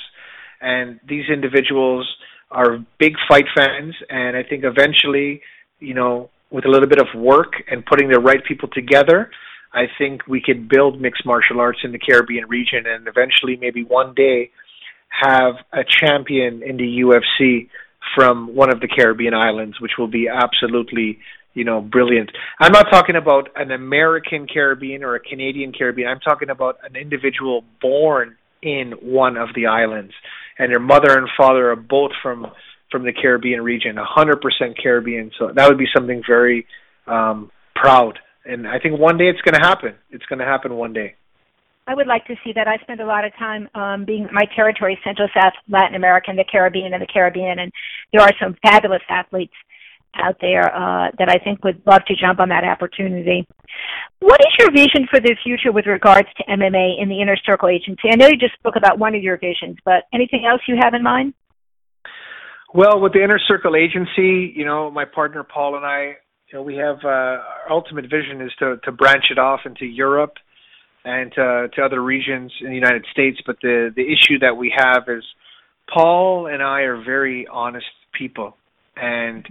and 0.61 0.99
these 1.07 1.25
individuals 1.31 2.07
are 2.51 2.77
big 2.99 3.13
fight 3.27 3.45
fans. 3.55 3.95
And 4.09 4.37
I 4.37 4.43
think 4.43 4.63
eventually, 4.63 5.41
you 5.79 5.93
know, 5.93 6.29
with 6.51 6.65
a 6.65 6.69
little 6.69 6.87
bit 6.87 6.99
of 6.99 7.07
work 7.15 7.53
and 7.69 7.85
putting 7.85 8.09
the 8.09 8.19
right 8.19 8.43
people 8.47 8.69
together, 8.69 9.31
I 9.73 9.85
think 9.97 10.27
we 10.27 10.41
could 10.41 10.69
build 10.69 11.01
mixed 11.01 11.25
martial 11.25 11.59
arts 11.59 11.79
in 11.83 11.91
the 11.91 11.99
Caribbean 11.99 12.47
region 12.47 12.85
and 12.85 13.07
eventually 13.07 13.57
maybe 13.59 13.83
one 13.83 14.13
day 14.13 14.51
have 15.09 15.55
a 15.71 15.83
champion 15.83 16.61
in 16.61 16.77
the 16.77 17.01
UFC 17.01 17.69
from 18.15 18.55
one 18.55 18.71
of 18.71 18.79
the 18.79 18.87
Caribbean 18.87 19.33
islands, 19.33 19.79
which 19.79 19.93
will 19.97 20.07
be 20.07 20.27
absolutely, 20.27 21.19
you 21.53 21.63
know, 21.63 21.81
brilliant. 21.81 22.31
I'm 22.59 22.71
not 22.71 22.87
talking 22.91 23.15
about 23.15 23.49
an 23.55 23.71
American 23.71 24.47
Caribbean 24.47 25.03
or 25.03 25.15
a 25.15 25.19
Canadian 25.19 25.73
Caribbean. 25.73 26.07
I'm 26.09 26.19
talking 26.19 26.49
about 26.49 26.77
an 26.83 26.95
individual 26.95 27.63
born 27.81 28.35
in 28.61 28.93
one 29.01 29.37
of 29.37 29.49
the 29.55 29.67
islands, 29.67 30.13
and 30.57 30.71
their 30.71 30.79
mother 30.79 31.17
and 31.17 31.27
father 31.37 31.71
are 31.71 31.75
both 31.75 32.11
from 32.21 32.47
from 32.91 33.05
the 33.05 33.11
Caribbean 33.11 33.63
region, 33.63 33.95
100% 33.95 34.39
Caribbean. 34.81 35.31
So 35.39 35.51
that 35.55 35.67
would 35.67 35.79
be 35.79 35.87
something 35.95 36.21
very 36.27 36.67
um, 37.07 37.49
proud 37.75 38.19
and 38.45 38.67
I 38.67 38.79
think 38.79 38.99
one 38.99 39.17
day 39.17 39.25
it's 39.25 39.41
going 39.41 39.55
to 39.55 39.65
happen. 39.65 39.95
It's 40.09 40.25
going 40.25 40.39
to 40.39 40.45
happen 40.45 40.75
one 40.75 40.93
day. 40.93 41.15
I 41.85 41.95
would 41.95 42.07
like 42.07 42.25
to 42.27 42.35
see 42.43 42.53
that. 42.53 42.67
I 42.67 42.77
spend 42.77 43.01
a 43.01 43.05
lot 43.05 43.25
of 43.25 43.33
time 43.37 43.67
um, 43.75 44.05
being 44.05 44.27
my 44.31 44.45
territory, 44.55 44.97
Central 45.03 45.27
South, 45.33 45.53
Latin 45.67 45.95
America, 45.95 46.27
and 46.29 46.39
the 46.39 46.45
Caribbean, 46.49 46.93
and 46.93 47.01
the 47.01 47.07
Caribbean, 47.07 47.59
and 47.59 47.71
there 48.13 48.21
are 48.21 48.31
some 48.41 48.55
fabulous 48.63 49.01
athletes 49.09 49.53
out 50.15 50.37
there 50.39 50.73
uh, 50.73 51.09
that 51.17 51.27
I 51.29 51.43
think 51.43 51.63
would 51.63 51.81
love 51.85 52.05
to 52.07 52.15
jump 52.15 52.39
on 52.39 52.49
that 52.49 52.63
opportunity. 52.63 53.47
What 54.19 54.39
is 54.41 54.53
your 54.59 54.71
vision 54.71 55.07
for 55.09 55.19
the 55.19 55.35
future 55.43 55.71
with 55.71 55.87
regards 55.87 56.27
to 56.37 56.43
MMA 56.43 57.01
in 57.01 57.09
the 57.09 57.19
Inner 57.19 57.35
Circle 57.45 57.69
Agency? 57.69 58.09
I 58.11 58.15
know 58.15 58.27
you 58.27 58.37
just 58.37 58.53
spoke 58.53 58.75
about 58.77 58.99
one 58.99 59.15
of 59.15 59.23
your 59.23 59.37
visions, 59.37 59.77
but 59.83 60.03
anything 60.13 60.45
else 60.49 60.61
you 60.67 60.77
have 60.81 60.93
in 60.93 61.03
mind? 61.03 61.33
Well, 62.73 63.01
with 63.01 63.13
the 63.13 63.23
Inner 63.23 63.39
Circle 63.47 63.75
Agency, 63.75 64.53
you 64.55 64.65
know, 64.65 64.89
my 64.89 65.05
partner 65.05 65.43
Paul 65.43 65.75
and 65.75 65.85
I 65.85 66.13
you 66.51 66.59
know, 66.59 66.61
we 66.61 66.75
have 66.75 66.97
uh, 67.03 67.07
our 67.07 67.71
ultimate 67.71 68.05
vision 68.05 68.41
is 68.41 68.51
to 68.59 68.77
to 68.83 68.91
branch 68.91 69.25
it 69.31 69.39
off 69.39 69.61
into 69.65 69.85
Europe 69.85 70.33
and 71.05 71.31
to, 71.33 71.69
to 71.75 71.81
other 71.81 72.01
regions 72.01 72.51
in 72.61 72.69
the 72.69 72.75
United 72.75 73.05
States. 73.11 73.39
But 73.45 73.57
the 73.61 73.91
the 73.95 74.03
issue 74.03 74.39
that 74.39 74.55
we 74.57 74.73
have 74.75 75.03
is 75.07 75.23
Paul 75.93 76.47
and 76.47 76.61
I 76.61 76.81
are 76.81 77.03
very 77.03 77.47
honest 77.47 77.85
people, 78.13 78.55
and 78.95 79.45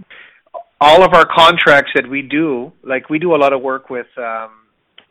all 0.81 1.03
of 1.03 1.13
our 1.13 1.25
contracts 1.25 1.91
that 1.95 2.09
we 2.09 2.21
do, 2.21 2.73
like 2.83 3.09
we 3.09 3.19
do 3.19 3.35
a 3.35 3.37
lot 3.37 3.53
of 3.53 3.61
work 3.61 3.89
with 3.89 4.07
um, 4.17 4.51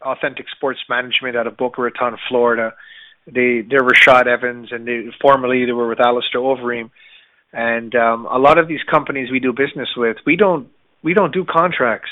Authentic 0.02 0.46
Sports 0.54 0.80
Management 0.88 1.36
out 1.36 1.46
of 1.46 1.56
Boca 1.56 1.80
Raton, 1.80 2.16
Florida. 2.28 2.74
They 3.26 3.62
they're 3.68 3.82
Rashad 3.82 4.26
Evans, 4.26 4.68
and 4.72 4.86
they 4.86 5.06
formerly 5.20 5.64
they 5.64 5.72
were 5.72 5.88
with 5.88 6.00
Alistair 6.00 6.40
Overeem. 6.40 6.90
And 7.52 7.94
um, 7.94 8.26
a 8.26 8.38
lot 8.38 8.58
of 8.58 8.66
these 8.66 8.82
companies 8.90 9.30
we 9.30 9.38
do 9.38 9.52
business 9.52 9.88
with, 9.96 10.16
we 10.26 10.36
don't 10.36 10.68
we 11.02 11.14
don't 11.14 11.32
do 11.32 11.44
contracts. 11.44 12.10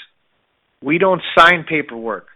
We 0.82 0.98
don't 0.98 1.22
sign 1.36 1.64
paperwork. 1.68 2.26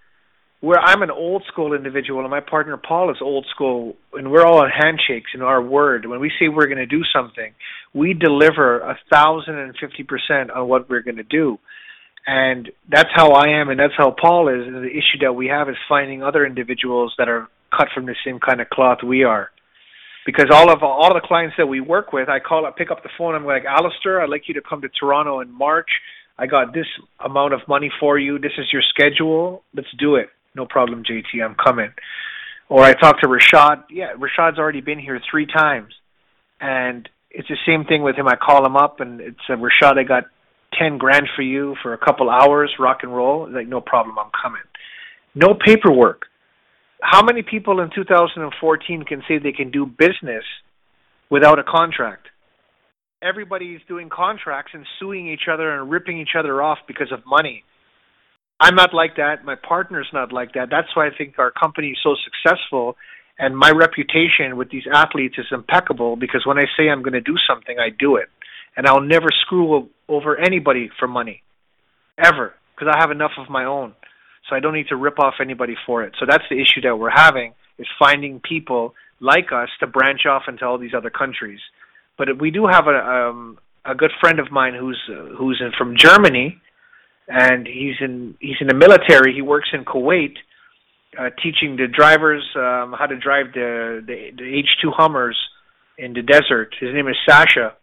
Where 0.65 0.81
I'm 0.81 1.03
an 1.03 1.11
old 1.11 1.45
school 1.53 1.75
individual 1.75 2.21
and 2.23 2.31
my 2.31 2.41
partner 2.41 2.79
Paul 2.79 3.11
is 3.11 3.19
old 3.21 3.45
school 3.55 3.97
and 4.15 4.33
we're 4.33 4.47
all 4.47 4.63
on 4.63 4.71
handshakes 4.71 5.33
in 5.35 5.43
our 5.43 5.61
word. 5.61 6.07
When 6.07 6.21
we 6.21 6.33
say 6.41 6.49
we're 6.49 6.69
going 6.69 6.79
to 6.79 6.87
do 6.87 7.03
something, 7.15 7.53
we 7.93 8.15
deliver 8.15 8.81
a 8.81 8.99
thousand 9.13 9.59
and 9.59 9.75
fifty 9.79 10.05
percent 10.05 10.51
on 10.51 10.67
what 10.67 10.89
we're 10.89 11.03
going 11.03 11.19
to 11.19 11.23
do. 11.23 11.59
And 12.27 12.71
that's 12.91 13.11
how 13.15 13.33
I 13.33 13.61
am 13.61 13.69
and 13.69 13.79
that's 13.79 13.93
how 13.95 14.17
Paul 14.19 14.49
is. 14.49 14.67
And 14.67 14.77
the 14.77 14.89
issue 14.89 15.19
that 15.21 15.35
we 15.35 15.49
have 15.49 15.69
is 15.69 15.77
finding 15.87 16.23
other 16.23 16.47
individuals 16.47 17.15
that 17.19 17.29
are 17.29 17.47
cut 17.77 17.89
from 17.95 18.07
the 18.07 18.17
same 18.25 18.41
kind 18.41 18.63
of 18.63 18.71
cloth 18.71 18.99
we 19.07 19.23
are 19.23 19.51
because 20.25 20.47
all 20.51 20.73
of 20.73 20.83
all 20.83 21.13
the 21.13 21.21
clients 21.23 21.57
that 21.59 21.67
we 21.67 21.81
work 21.81 22.15
with, 22.15 22.31
I 22.31 22.41
call 22.41 22.65
up, 22.65 22.79
pick 22.79 22.91
up 22.91 23.03
the 23.03 23.11
phone. 23.19 23.35
I'm 23.35 23.45
like, 23.45 23.65
Alistair, 23.67 24.23
I'd 24.23 24.31
like 24.31 24.45
you 24.49 24.55
to 24.55 24.63
come 24.67 24.81
to 24.81 24.89
Toronto 24.89 25.41
in 25.41 25.53
March. 25.53 25.91
I 26.39 26.47
got 26.47 26.73
this 26.73 26.87
amount 27.23 27.53
of 27.53 27.61
money 27.69 27.91
for 28.01 28.19
you. 28.19 28.39
This 28.39 28.53
is 28.57 28.67
your 28.73 28.83
schedule. 28.89 29.63
Let's 29.75 29.93
do 29.99 30.17
it. 30.17 30.31
No 30.55 30.67
problem, 30.67 31.03
JT. 31.03 31.45
I'm 31.45 31.55
coming. 31.55 31.93
Or 32.69 32.83
I 32.83 32.95
talked 32.95 33.23
to 33.23 33.29
Rashad. 33.29 33.85
Yeah, 33.91 34.15
Rashad's 34.15 34.59
already 34.59 34.81
been 34.81 34.99
here 34.99 35.21
three 35.31 35.47
times, 35.47 35.93
and 36.61 37.09
it's 37.31 37.49
the 37.49 37.57
same 37.67 37.85
thing 37.85 38.03
with 38.03 38.17
him. 38.17 38.27
I 38.29 38.37
call 38.37 38.65
him 38.65 38.77
up, 38.77 39.01
and 39.01 39.21
it's 39.21 39.39
uh, 39.49 39.55
Rashad. 39.55 39.99
I 39.99 40.05
got 40.05 40.25
ten 40.79 40.99
grand 40.99 41.29
for 41.37 41.43
you 41.43 41.75
for 41.83 41.93
a 41.93 41.99
couple 41.99 42.31
hours, 42.31 42.73
rock 42.79 42.99
and 43.03 43.15
roll. 43.15 43.49
Like, 43.51 43.69
no 43.69 43.81
problem. 43.81 44.19
I'm 44.19 44.31
coming. 44.43 44.63
No 45.35 45.55
paperwork. 45.55 46.23
How 47.03 47.23
many 47.23 47.43
people 47.43 47.81
in 47.81 47.91
2014 47.95 49.05
can 49.05 49.23
say 49.29 49.39
they 49.39 49.53
can 49.53 49.71
do 49.71 49.85
business 49.85 50.45
without 51.29 51.59
a 51.59 51.65
contract? 51.65 52.29
everybody's 53.25 53.81
doing 53.89 54.11
contracts 54.11 54.73
and 54.75 54.85
suing 55.01 55.29
each 55.29 55.49
other 55.51 55.71
and 55.75 55.91
ripping 55.91 56.19
each 56.19 56.37
other 56.39 56.63
off 56.63 56.79
because 56.87 57.11
of 57.11 57.21
money. 57.27 57.65
I'm 58.61 58.75
not 58.75 58.95
like 58.95 59.17
that. 59.17 59.45
My 59.45 59.57
partner's 59.57 60.09
not 60.13 60.33
like 60.33 60.55
that. 60.55 60.69
That's 60.71 60.95
why 60.95 61.09
I 61.09 61.11
think 61.17 61.39
our 61.39 61.51
company 61.51 61.91
is 61.91 61.99
so 62.03 62.15
successful 62.25 62.97
and 63.39 63.57
my 63.57 63.71
reputation 63.71 64.57
with 64.57 64.71
these 64.71 64.85
athletes 64.93 65.37
is 65.39 65.47
impeccable 65.51 66.17
because 66.17 66.47
when 66.47 66.59
I 66.59 66.67
say 66.77 66.89
I'm 66.89 67.03
going 67.03 67.15
to 67.15 67.21
do 67.21 67.35
something, 67.49 67.79
I 67.79 67.89
do 67.91 68.17
it. 68.17 68.29
And 68.77 68.87
I'll 68.87 69.01
never 69.01 69.29
screw 69.43 69.89
over 70.09 70.39
anybody 70.39 70.91
for 70.99 71.09
money. 71.09 71.43
Ever. 72.17 72.55
Because 72.75 72.93
I 72.95 73.01
have 73.01 73.11
enough 73.11 73.33
of 73.39 73.51
my 73.51 73.65
own. 73.65 73.95
So 74.49 74.57
I 74.57 74.61
don't 74.61 74.75
need 74.75 74.89
to 74.89 74.97
rip 74.97 75.19
off 75.19 75.35
anybody 75.41 75.75
for 75.87 76.05
it. 76.05 76.15
So 76.21 76.27
that's 76.29 76.45
the 76.49 76.57
issue 76.57 76.81
that 76.83 76.97
we're 76.97 77.11
having 77.11 77.55
is 77.79 77.87
finding 77.99 78.41
people 78.41 78.95
like 79.21 79.53
us 79.53 79.69
to 79.81 79.87
branch 79.87 80.27
off 80.27 80.43
into 80.49 80.65
all 80.65 80.79
these 80.79 80.95
other 80.97 81.11
countries. 81.11 81.61
But 82.19 82.39
we 82.39 82.51
do 82.51 82.67
have 82.67 82.87
a 82.87 82.99
um, 82.99 83.59
a 83.85 83.95
good 83.95 84.13
friend 84.21 84.39
of 84.39 84.51
mine 84.51 84.75
who's 84.79 85.01
uh, 85.09 85.35
who's 85.37 85.61
in, 85.65 85.73
from 85.77 85.97
Germany, 85.97 86.61
and 87.29 87.67
he's 87.67 87.97
in 88.01 88.37
he's 88.41 88.57
in 88.61 88.67
the 88.67 88.75
military. 88.75 89.35
He 89.35 89.43
works 89.43 89.69
in 89.73 89.85
Kuwait, 89.85 90.35
uh, 91.19 91.31
teaching 91.43 91.77
the 91.77 91.87
drivers 91.87 92.45
um, 92.57 92.95
how 92.99 93.07
to 93.07 93.17
drive 93.17 93.47
the 93.55 94.03
the, 94.07 94.31
the 94.37 94.43
H2 94.43 94.93
Hummers 94.97 95.39
in 95.99 96.13
the 96.13 96.23
desert. 96.23 96.75
His 96.81 96.93
name 96.93 97.09
is 97.09 97.17
Sasha, 97.29 97.75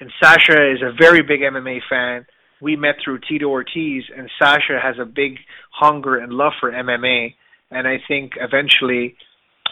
and 0.00 0.10
Sasha 0.22 0.72
is 0.72 0.82
a 0.82 0.92
very 0.98 1.22
big 1.22 1.40
MMA 1.40 1.80
fan. 1.88 2.26
We 2.60 2.76
met 2.76 2.96
through 3.02 3.20
Tito 3.28 3.46
Ortiz, 3.46 4.04
and 4.16 4.28
Sasha 4.38 4.80
has 4.82 4.96
a 5.00 5.04
big 5.04 5.38
hunger 5.70 6.16
and 6.16 6.32
love 6.32 6.52
for 6.58 6.72
MMA. 6.72 7.34
And 7.70 7.86
I 7.86 7.98
think 8.08 8.32
eventually, 8.36 9.14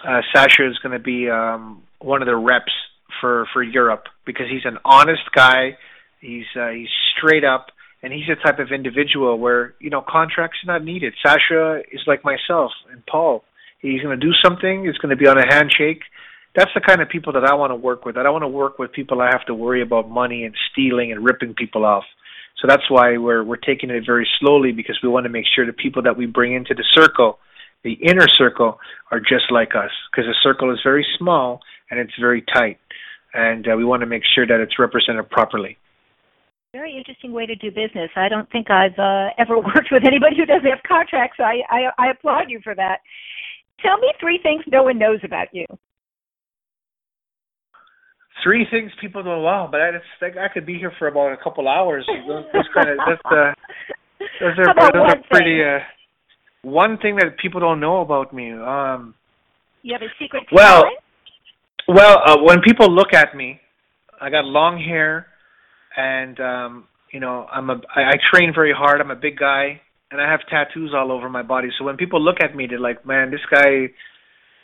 uh, 0.06 0.20
Sasha 0.32 0.68
is 0.68 0.78
going 0.78 0.92
to 0.92 1.02
be 1.02 1.28
um, 1.28 1.82
one 1.98 2.22
of 2.22 2.26
the 2.26 2.36
reps 2.36 2.72
for 3.20 3.46
for 3.52 3.62
Europe 3.62 4.04
because 4.24 4.46
he's 4.50 4.64
an 4.64 4.78
honest 4.84 5.22
guy. 5.34 5.76
He's 6.20 6.44
uh, 6.54 6.68
he's 6.68 6.88
straight 7.16 7.44
up, 7.44 7.68
and 8.02 8.12
he's 8.12 8.26
the 8.28 8.36
type 8.36 8.58
of 8.58 8.72
individual 8.72 9.38
where 9.38 9.74
you 9.80 9.90
know 9.90 10.02
contracts 10.06 10.58
are 10.64 10.72
not 10.72 10.84
needed. 10.84 11.14
Sasha 11.24 11.82
is 11.92 12.00
like 12.06 12.24
myself 12.24 12.72
and 12.90 13.04
Paul. 13.06 13.44
He's 13.80 14.02
going 14.02 14.18
to 14.18 14.26
do 14.26 14.32
something. 14.44 14.86
It's 14.86 14.98
going 14.98 15.10
to 15.10 15.16
be 15.16 15.26
on 15.26 15.38
a 15.38 15.46
handshake. 15.46 16.02
that's 16.54 16.70
the 16.74 16.80
kind 16.80 17.02
of 17.02 17.08
people 17.08 17.32
that 17.34 17.44
I 17.44 17.54
want 17.54 17.70
to 17.70 17.76
work 17.76 18.04
with. 18.04 18.16
I 18.16 18.22
don't 18.22 18.32
want 18.32 18.44
to 18.44 18.48
work 18.48 18.78
with 18.78 18.92
people 18.92 19.20
I 19.20 19.26
have 19.26 19.44
to 19.46 19.54
worry 19.54 19.82
about 19.82 20.08
money 20.08 20.44
and 20.44 20.54
stealing 20.72 21.12
and 21.12 21.24
ripping 21.24 21.54
people 21.54 21.84
off. 21.84 22.04
So 22.60 22.66
that's 22.66 22.88
why 22.88 23.18
we're 23.18 23.44
we're 23.44 23.56
taking 23.56 23.90
it 23.90 24.04
very 24.06 24.26
slowly 24.40 24.72
because 24.72 24.98
we 25.02 25.08
want 25.08 25.24
to 25.24 25.30
make 25.30 25.44
sure 25.54 25.66
the 25.66 25.72
people 25.72 26.02
that 26.02 26.16
we 26.16 26.26
bring 26.26 26.54
into 26.54 26.74
the 26.74 26.84
circle, 26.92 27.38
the 27.84 27.92
inner 27.92 28.28
circle, 28.28 28.78
are 29.10 29.20
just 29.20 29.50
like 29.50 29.74
us. 29.74 29.90
Because 30.10 30.26
the 30.26 30.36
circle 30.42 30.72
is 30.72 30.78
very 30.82 31.06
small 31.18 31.60
and 31.90 32.00
it's 32.00 32.12
very 32.18 32.42
tight, 32.42 32.78
and 33.34 33.68
uh, 33.68 33.76
we 33.76 33.84
want 33.84 34.00
to 34.00 34.06
make 34.06 34.22
sure 34.34 34.46
that 34.46 34.60
it's 34.60 34.78
represented 34.78 35.28
properly. 35.30 35.76
Very 36.72 36.96
interesting 36.96 37.32
way 37.32 37.46
to 37.46 37.54
do 37.54 37.70
business. 37.70 38.10
I 38.16 38.28
don't 38.28 38.50
think 38.50 38.70
I've 38.70 38.98
uh, 38.98 39.28
ever 39.38 39.56
worked 39.74 39.88
with 39.90 40.04
anybody 40.06 40.36
who 40.36 40.46
doesn't 40.46 40.68
have 40.68 40.82
contracts. 40.86 41.38
I, 41.40 41.60
I 41.70 41.80
I 41.98 42.10
applaud 42.10 42.50
you 42.50 42.60
for 42.62 42.74
that. 42.74 42.98
Tell 43.80 43.98
me 43.98 44.12
three 44.20 44.38
things 44.42 44.62
no 44.66 44.82
one 44.82 44.98
knows 44.98 45.20
about 45.24 45.48
you. 45.52 45.64
Three 48.42 48.66
things 48.70 48.90
people 49.00 49.22
don't 49.22 49.42
know. 49.42 49.68
But 49.70 49.80
I, 49.80 49.90
just, 49.92 50.36
I 50.38 50.48
could 50.52 50.66
be 50.66 50.78
here 50.78 50.92
for 50.98 51.08
about 51.08 51.32
a 51.32 51.36
couple 51.42 51.68
hours. 51.68 52.06
That's 52.52 52.68
kind 52.74 52.90
of 52.90 52.96
that's 53.06 53.20
uh, 53.24 53.52
those 54.40 54.58
are, 54.58 54.74
those 54.74 54.90
one 54.92 55.10
are 55.10 55.22
pretty. 55.30 55.58
thing? 55.58 55.62
Uh, 55.62 55.78
one 56.62 56.98
thing 56.98 57.16
that 57.16 57.38
people 57.40 57.60
don't 57.60 57.80
know 57.80 58.00
about 58.00 58.32
me. 58.34 58.52
Um, 58.52 59.14
You 59.82 59.94
have 59.94 60.02
a 60.02 60.12
secret 60.20 60.44
Well, 60.52 60.82
talent? 60.82 60.98
Well, 61.88 62.22
uh, 62.26 62.36
when 62.42 62.60
people 62.60 62.92
look 62.92 63.14
at 63.14 63.36
me, 63.36 63.60
I 64.20 64.30
got 64.30 64.44
long 64.44 64.78
hair, 64.78 65.28
and 65.96 66.38
um, 66.40 66.84
you 67.12 67.20
know, 67.20 67.46
I'm 67.50 67.70
a 67.70 67.80
I, 67.94 68.02
I 68.02 68.12
train 68.32 68.52
very 68.54 68.72
hard. 68.76 69.00
I'm 69.00 69.10
a 69.10 69.16
big 69.16 69.38
guy, 69.38 69.80
and 70.10 70.20
I 70.20 70.30
have 70.30 70.40
tattoos 70.48 70.92
all 70.94 71.12
over 71.12 71.28
my 71.28 71.42
body. 71.42 71.68
So 71.78 71.84
when 71.84 71.96
people 71.96 72.20
look 72.20 72.36
at 72.42 72.54
me, 72.54 72.66
they're 72.68 72.80
like, 72.80 73.06
"Man, 73.06 73.30
this 73.30 73.40
guy, 73.50 73.88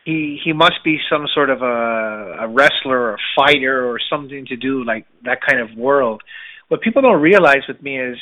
he 0.04 0.38
he 0.44 0.52
must 0.52 0.84
be 0.84 0.98
some 1.10 1.26
sort 1.34 1.50
of 1.50 1.62
a 1.62 2.36
a 2.40 2.48
wrestler 2.48 2.98
or 2.98 3.14
a 3.14 3.18
fighter 3.36 3.86
or 3.86 3.98
something 4.10 4.46
to 4.46 4.56
do 4.56 4.84
like 4.84 5.06
that 5.24 5.38
kind 5.48 5.60
of 5.60 5.76
world." 5.76 6.22
What 6.68 6.80
people 6.80 7.02
don't 7.02 7.20
realize 7.20 7.62
with 7.68 7.82
me 7.82 8.00
is 8.00 8.16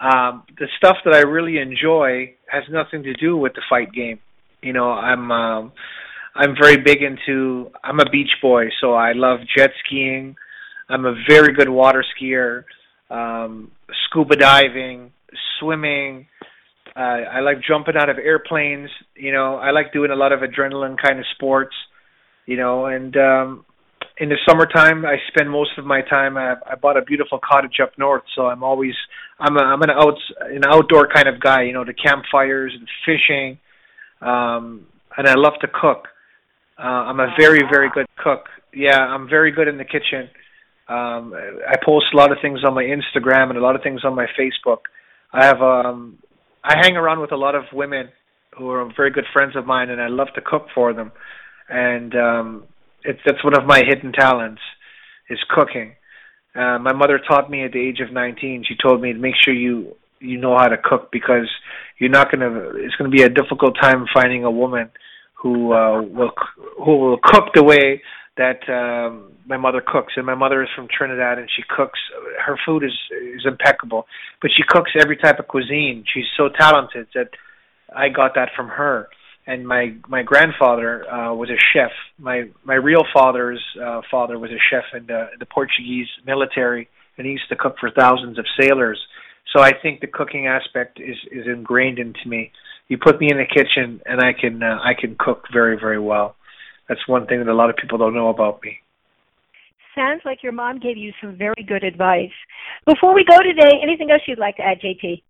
um, 0.00 0.44
the 0.58 0.66
stuff 0.78 0.96
that 1.04 1.14
I 1.14 1.20
really 1.20 1.58
enjoy 1.58 2.34
has 2.50 2.64
nothing 2.70 3.02
to 3.04 3.12
do 3.14 3.36
with 3.36 3.52
the 3.54 3.62
fight 3.68 3.92
game. 3.92 4.18
You 4.62 4.72
know, 4.72 4.90
I'm. 4.90 5.30
Um, 5.30 5.72
I'm 6.34 6.54
very 6.58 6.78
big 6.78 7.02
into 7.02 7.70
I'm 7.84 8.00
a 8.00 8.08
beach 8.10 8.30
boy, 8.40 8.64
so 8.80 8.94
I 8.94 9.12
love 9.12 9.40
jet 9.54 9.70
skiing. 9.84 10.34
I'm 10.88 11.04
a 11.04 11.14
very 11.28 11.52
good 11.54 11.68
water 11.68 12.04
skier, 12.14 12.64
um 13.10 13.70
scuba 14.06 14.36
diving, 14.36 15.12
swimming. 15.58 16.26
Uh 16.96 17.20
I 17.36 17.40
like 17.40 17.58
jumping 17.66 17.96
out 17.96 18.08
of 18.08 18.18
airplanes, 18.18 18.90
you 19.16 19.32
know, 19.32 19.56
I 19.56 19.70
like 19.70 19.92
doing 19.92 20.10
a 20.10 20.16
lot 20.16 20.32
of 20.32 20.40
adrenaline 20.40 20.96
kind 21.00 21.18
of 21.18 21.24
sports, 21.34 21.74
you 22.46 22.56
know, 22.56 22.86
and 22.86 23.16
um 23.16 23.64
in 24.18 24.28
the 24.28 24.36
summertime 24.46 25.04
I 25.06 25.16
spend 25.28 25.50
most 25.50 25.78
of 25.78 25.84
my 25.84 26.02
time 26.02 26.36
I, 26.36 26.54
I 26.70 26.74
bought 26.74 26.96
a 26.96 27.02
beautiful 27.02 27.38
cottage 27.42 27.78
up 27.82 27.92
north, 27.98 28.24
so 28.34 28.46
I'm 28.46 28.62
always 28.62 28.94
I'm 29.38 29.56
a 29.56 29.62
I'm 29.62 29.82
an 29.82 29.90
out 29.90 30.18
an 30.40 30.64
outdoor 30.66 31.08
kind 31.08 31.28
of 31.28 31.40
guy, 31.40 31.62
you 31.62 31.72
know, 31.72 31.84
the 31.84 31.94
campfires 31.94 32.72
and 32.78 32.88
fishing. 33.06 33.58
Um 34.20 34.86
and 35.16 35.28
I 35.28 35.34
love 35.34 35.54
to 35.60 35.68
cook. 35.68 36.08
Uh, 36.78 36.82
I'm 37.08 37.20
a 37.20 37.34
very, 37.38 37.60
very 37.70 37.90
good 37.94 38.06
cook. 38.16 38.46
Yeah, 38.74 38.98
I'm 38.98 39.28
very 39.28 39.52
good 39.52 39.68
in 39.68 39.76
the 39.76 39.84
kitchen. 39.84 40.30
Um, 40.92 41.32
I 41.34 41.76
post 41.82 42.06
a 42.12 42.16
lot 42.16 42.32
of 42.32 42.38
things 42.42 42.60
on 42.64 42.74
my 42.74 42.84
Instagram 42.84 43.48
and 43.48 43.56
a 43.56 43.62
lot 43.62 43.76
of 43.76 43.82
things 43.82 44.04
on 44.04 44.14
my 44.14 44.26
Facebook. 44.38 44.80
I 45.32 45.44
have 45.46 45.62
um, 45.62 46.18
I 46.62 46.74
hang 46.82 46.96
around 46.96 47.20
with 47.20 47.32
a 47.32 47.36
lot 47.36 47.54
of 47.54 47.64
women 47.72 48.10
who 48.58 48.68
are 48.70 48.86
very 48.94 49.10
good 49.10 49.24
friends 49.32 49.56
of 49.56 49.64
mine, 49.64 49.88
and 49.88 50.00
I 50.00 50.08
love 50.08 50.28
to 50.34 50.42
cook 50.42 50.66
for 50.74 50.92
them. 50.92 51.12
And 51.68 52.14
um, 52.14 52.64
it's 53.04 53.20
that's 53.24 53.42
one 53.42 53.56
of 53.56 53.64
my 53.64 53.82
hidden 53.86 54.12
talents 54.12 54.60
is 55.30 55.38
cooking. 55.48 55.94
Uh, 56.54 56.78
my 56.78 56.92
mother 56.92 57.18
taught 57.26 57.50
me 57.50 57.64
at 57.64 57.72
the 57.72 57.80
age 57.80 58.00
of 58.06 58.12
19. 58.12 58.64
She 58.68 58.74
told 58.76 59.00
me 59.00 59.14
to 59.14 59.18
make 59.18 59.34
sure 59.42 59.54
you 59.54 59.96
you 60.20 60.38
know 60.38 60.56
how 60.56 60.68
to 60.68 60.76
cook 60.76 61.10
because 61.10 61.48
you're 61.98 62.10
not 62.10 62.30
gonna. 62.30 62.70
It's 62.76 62.94
gonna 62.96 63.10
be 63.10 63.22
a 63.22 63.30
difficult 63.30 63.76
time 63.80 64.04
finding 64.12 64.44
a 64.44 64.50
woman 64.50 64.90
who 65.34 65.72
uh, 65.72 66.02
will 66.02 66.32
who 66.84 66.96
will 66.98 67.18
cook 67.22 67.54
the 67.54 67.64
way 67.64 68.02
that 68.36 68.60
um, 68.68 69.32
my 69.46 69.56
mother 69.56 69.82
cooks. 69.84 70.14
And 70.16 70.26
my 70.26 70.34
mother 70.34 70.62
is 70.62 70.68
from 70.74 70.88
Trinidad, 70.88 71.38
and 71.38 71.48
she 71.54 71.62
cooks. 71.68 71.98
Her 72.44 72.58
food 72.64 72.84
is 72.84 72.96
is 73.34 73.44
impeccable, 73.44 74.06
but 74.40 74.50
she 74.56 74.62
cooks 74.66 74.90
every 75.00 75.16
type 75.16 75.38
of 75.38 75.48
cuisine. 75.48 76.04
She's 76.12 76.24
so 76.36 76.48
talented 76.48 77.08
that 77.14 77.30
I 77.94 78.08
got 78.08 78.34
that 78.34 78.50
from 78.56 78.68
her. 78.68 79.08
And 79.46 79.66
my 79.66 79.94
my 80.08 80.22
grandfather 80.22 81.08
uh, 81.10 81.34
was 81.34 81.50
a 81.50 81.58
chef. 81.72 81.90
My 82.18 82.44
my 82.64 82.74
real 82.74 83.02
father's 83.12 83.62
uh, 83.82 84.00
father 84.10 84.38
was 84.38 84.50
a 84.50 84.60
chef 84.70 84.84
in 84.94 85.06
the, 85.06 85.32
in 85.32 85.38
the 85.40 85.46
Portuguese 85.46 86.08
military, 86.24 86.88
and 87.18 87.26
he 87.26 87.32
used 87.32 87.48
to 87.48 87.56
cook 87.56 87.76
for 87.80 87.90
thousands 87.90 88.38
of 88.38 88.46
sailors. 88.60 89.00
So 89.54 89.60
I 89.60 89.72
think 89.82 90.00
the 90.00 90.06
cooking 90.06 90.46
aspect 90.46 91.00
is 91.00 91.16
is 91.30 91.46
ingrained 91.46 91.98
into 91.98 92.26
me 92.26 92.52
you 92.88 92.98
put 92.98 93.18
me 93.18 93.28
in 93.30 93.38
the 93.38 93.46
kitchen 93.46 94.02
and 94.04 94.20
I 94.20 94.32
can 94.38 94.62
uh, 94.62 94.78
I 94.82 94.92
can 94.98 95.16
cook 95.18 95.44
very 95.50 95.78
very 95.78 95.98
well. 95.98 96.36
That's 96.92 97.08
one 97.08 97.26
thing 97.26 97.38
that 97.38 97.48
a 97.48 97.54
lot 97.54 97.70
of 97.70 97.76
people 97.76 97.96
don't 97.96 98.12
know 98.12 98.28
about 98.28 98.60
me. 98.62 98.76
Sounds 99.94 100.20
like 100.26 100.42
your 100.42 100.52
mom 100.52 100.78
gave 100.78 100.98
you 100.98 101.10
some 101.22 101.38
very 101.38 101.64
good 101.66 101.84
advice. 101.84 102.36
Before 102.86 103.14
we 103.14 103.24
go 103.24 103.38
today, 103.38 103.80
anything 103.82 104.10
else 104.10 104.20
you'd 104.28 104.38
like 104.38 104.56
to 104.56 104.62
add, 104.62 104.76
JT? 104.78 105.22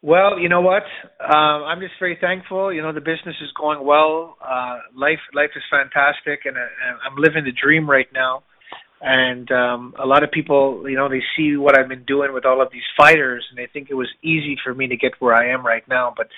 Well, 0.00 0.38
you 0.38 0.48
know 0.48 0.60
what? 0.60 0.84
Um, 1.18 1.64
I'm 1.66 1.80
just 1.80 1.94
very 1.98 2.16
thankful. 2.20 2.72
You 2.72 2.82
know, 2.82 2.92
the 2.92 3.00
business 3.00 3.34
is 3.42 3.50
going 3.58 3.84
well. 3.84 4.36
Uh, 4.40 4.78
life 4.94 5.18
life 5.34 5.50
is 5.56 5.62
fantastic, 5.68 6.42
and 6.44 6.56
uh, 6.56 6.60
I'm 7.04 7.16
living 7.16 7.42
the 7.42 7.50
dream 7.50 7.90
right 7.90 8.06
now. 8.14 8.44
And 9.00 9.50
um, 9.50 9.94
a 10.00 10.06
lot 10.06 10.22
of 10.22 10.30
people, 10.30 10.88
you 10.88 10.94
know, 10.94 11.08
they 11.08 11.22
see 11.36 11.56
what 11.56 11.76
I've 11.76 11.88
been 11.88 12.04
doing 12.04 12.32
with 12.32 12.46
all 12.46 12.62
of 12.62 12.68
these 12.70 12.86
fighters, 12.96 13.44
and 13.50 13.58
they 13.58 13.68
think 13.72 13.90
it 13.90 13.94
was 13.94 14.08
easy 14.22 14.56
for 14.62 14.72
me 14.72 14.86
to 14.86 14.96
get 14.96 15.12
where 15.18 15.34
I 15.34 15.52
am 15.52 15.66
right 15.66 15.86
now. 15.88 16.14
But 16.16 16.28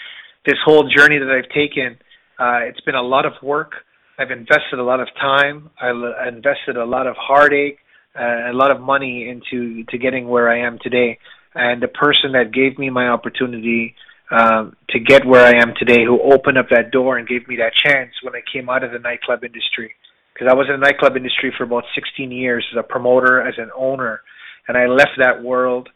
this 0.46 0.56
whole 0.64 0.88
journey 0.88 1.18
that 1.18 1.28
I've 1.28 1.50
taken, 1.50 1.98
uh, 2.38 2.64
it's 2.64 2.80
been 2.80 2.94
a 2.94 3.02
lot 3.02 3.26
of 3.26 3.34
work. 3.42 3.72
I've 4.20 4.30
invested 4.30 4.78
a 4.78 4.82
lot 4.82 5.00
of 5.00 5.08
time. 5.18 5.70
I 5.80 6.28
invested 6.28 6.76
a 6.76 6.84
lot 6.84 7.06
of 7.06 7.16
heartache, 7.16 7.78
uh, 8.14 8.50
a 8.50 8.52
lot 8.52 8.70
of 8.70 8.78
money 8.78 9.30
into 9.30 9.82
to 9.84 9.96
getting 9.96 10.28
where 10.28 10.50
I 10.50 10.66
am 10.66 10.78
today. 10.82 11.18
And 11.54 11.82
the 11.82 11.88
person 11.88 12.32
that 12.32 12.52
gave 12.52 12.78
me 12.78 12.90
my 12.90 13.08
opportunity 13.08 13.94
um, 14.30 14.76
to 14.90 15.00
get 15.00 15.24
where 15.24 15.46
I 15.46 15.62
am 15.62 15.72
today, 15.78 16.04
who 16.04 16.20
opened 16.20 16.58
up 16.58 16.66
that 16.68 16.90
door 16.90 17.16
and 17.16 17.26
gave 17.26 17.48
me 17.48 17.56
that 17.56 17.72
chance 17.74 18.10
when 18.22 18.34
I 18.34 18.42
came 18.52 18.68
out 18.68 18.84
of 18.84 18.92
the 18.92 18.98
nightclub 18.98 19.42
industry, 19.42 19.94
because 20.34 20.48
I 20.50 20.54
was 20.54 20.66
in 20.68 20.78
the 20.78 20.86
nightclub 20.86 21.16
industry 21.16 21.50
for 21.56 21.64
about 21.64 21.84
16 21.94 22.30
years 22.30 22.64
as 22.72 22.78
a 22.78 22.82
promoter, 22.82 23.40
as 23.40 23.54
an 23.56 23.70
owner, 23.74 24.20
and 24.68 24.76
I 24.76 24.86
left 24.86 25.16
that 25.16 25.42
world 25.42 25.88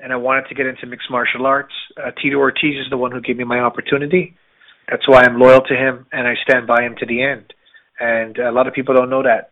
and 0.00 0.12
I 0.12 0.16
wanted 0.16 0.48
to 0.48 0.54
get 0.56 0.66
into 0.66 0.86
mixed 0.86 1.10
martial 1.12 1.46
arts. 1.46 1.72
Uh, 1.96 2.10
Tito 2.20 2.38
Ortiz 2.38 2.74
is 2.74 2.90
the 2.90 2.98
one 2.98 3.12
who 3.12 3.20
gave 3.20 3.36
me 3.36 3.44
my 3.44 3.60
opportunity. 3.60 4.34
That's 4.90 5.06
why 5.08 5.22
I'm 5.22 5.38
loyal 5.38 5.60
to 5.60 5.74
him 5.74 6.06
and 6.12 6.26
I 6.26 6.34
stand 6.42 6.66
by 6.66 6.82
him 6.82 6.96
to 6.98 7.06
the 7.06 7.22
end. 7.22 7.54
And 8.00 8.38
a 8.38 8.52
lot 8.52 8.66
of 8.66 8.74
people 8.74 8.94
don't 8.94 9.10
know 9.10 9.22
that. 9.22 9.50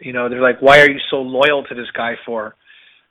You 0.00 0.12
know, 0.12 0.28
they're 0.28 0.42
like, 0.42 0.60
"Why 0.60 0.80
are 0.80 0.90
you 0.90 1.00
so 1.10 1.22
loyal 1.22 1.64
to 1.64 1.74
this 1.74 1.90
guy 1.92 2.16
for?" 2.26 2.54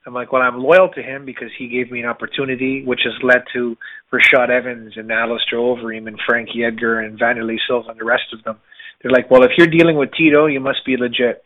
I'm 0.06 0.14
like, 0.14 0.32
"Well, 0.32 0.42
I'm 0.42 0.60
loyal 0.60 0.90
to 0.90 1.02
him 1.02 1.26
because 1.26 1.50
he 1.58 1.68
gave 1.68 1.90
me 1.92 2.02
an 2.02 2.06
opportunity, 2.06 2.84
which 2.84 3.02
has 3.04 3.14
led 3.24 3.44
to 3.54 3.78
Rashad 4.12 4.50
Evans 4.50 4.98
and 4.98 5.12
Alistair 5.12 5.60
Overeem 5.60 6.08
and 6.08 6.20
Frankie 6.26 6.64
Edgar 6.66 7.00
and 7.00 7.18
Vanderlei 7.18 7.58
Silva 7.68 7.92
and 7.92 8.00
the 8.00 8.06
rest 8.06 8.34
of 8.34 8.44
them." 8.44 8.58
They're 9.02 9.12
like, 9.12 9.32
"Well, 9.32 9.44
if 9.44 9.52
you're 9.58 9.68
dealing 9.68 9.98
with 9.98 10.14
Tito, 10.14 10.46
you 10.46 10.60
must 10.60 10.86
be 10.86 10.98
legit. 10.98 11.44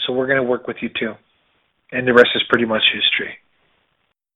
So 0.00 0.12
we're 0.12 0.26
going 0.26 0.38
to 0.38 0.48
work 0.48 0.66
with 0.66 0.82
you 0.82 0.88
too." 0.88 1.14
And 1.92 2.06
the 2.06 2.14
rest 2.14 2.30
is 2.34 2.42
pretty 2.48 2.64
much 2.64 2.82
history. 2.92 3.38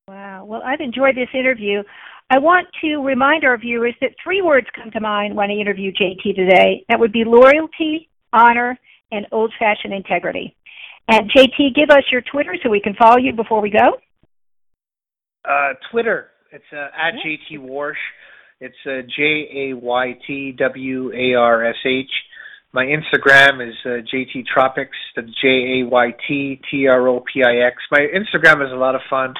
Wow. 0.08 0.44
Well, 0.44 0.62
I've 0.64 0.80
enjoyed 0.80 1.16
this 1.16 1.30
interview. 1.32 1.82
I 2.30 2.38
want 2.38 2.66
to 2.80 2.96
remind 2.98 3.44
our 3.44 3.58
viewers 3.58 3.94
that 4.00 4.10
three 4.22 4.42
words 4.42 4.66
come 4.74 4.90
to 4.92 5.00
mind 5.00 5.36
when 5.36 5.50
I 5.50 5.54
interview 5.54 5.92
JT 5.92 6.34
today. 6.34 6.84
That 6.88 6.98
would 6.98 7.12
be 7.12 7.24
loyalty, 7.24 8.08
honor, 8.32 8.78
and 9.12 9.26
old 9.30 9.52
fashioned 9.58 9.92
integrity. 9.92 10.56
And 11.08 11.30
JT, 11.30 11.74
give 11.74 11.90
us 11.90 12.04
your 12.10 12.22
Twitter 12.22 12.56
so 12.62 12.70
we 12.70 12.80
can 12.80 12.94
follow 12.94 13.18
you 13.18 13.32
before 13.34 13.60
we 13.60 13.70
go. 13.70 13.98
Uh, 15.44 15.74
Twitter, 15.90 16.28
it's 16.50 16.64
uh, 16.72 16.88
at 16.96 17.14
JT 17.14 17.60
Warsh. 17.60 17.92
It's 18.60 18.74
uh, 18.86 19.02
J 19.14 19.70
A 19.70 19.76
Y 19.76 20.18
T 20.26 20.52
W 20.52 21.12
A 21.12 21.34
R 21.34 21.66
S 21.66 21.76
H. 21.84 22.10
My 22.72 22.86
Instagram 22.86 23.68
is 23.68 23.74
uh, 23.84 24.02
JT 24.12 24.46
Tropics. 24.46 24.96
That's 25.14 25.28
J 25.42 25.82
A 25.82 25.86
Y 25.86 26.14
T 26.26 26.60
T 26.70 26.86
R 26.86 27.06
O 27.08 27.20
P 27.20 27.42
I 27.44 27.66
X. 27.66 27.76
My 27.90 28.00
Instagram 28.00 28.64
is 28.64 28.72
a 28.72 28.76
lot 28.76 28.94
of 28.94 29.02
fun, 29.10 29.34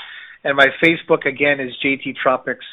and 0.45 0.57
my 0.57 0.69
Facebook 0.83 1.27
again 1.27 1.59
is 1.61 1.73
JT 1.85 2.17
Tropics. 2.23 2.65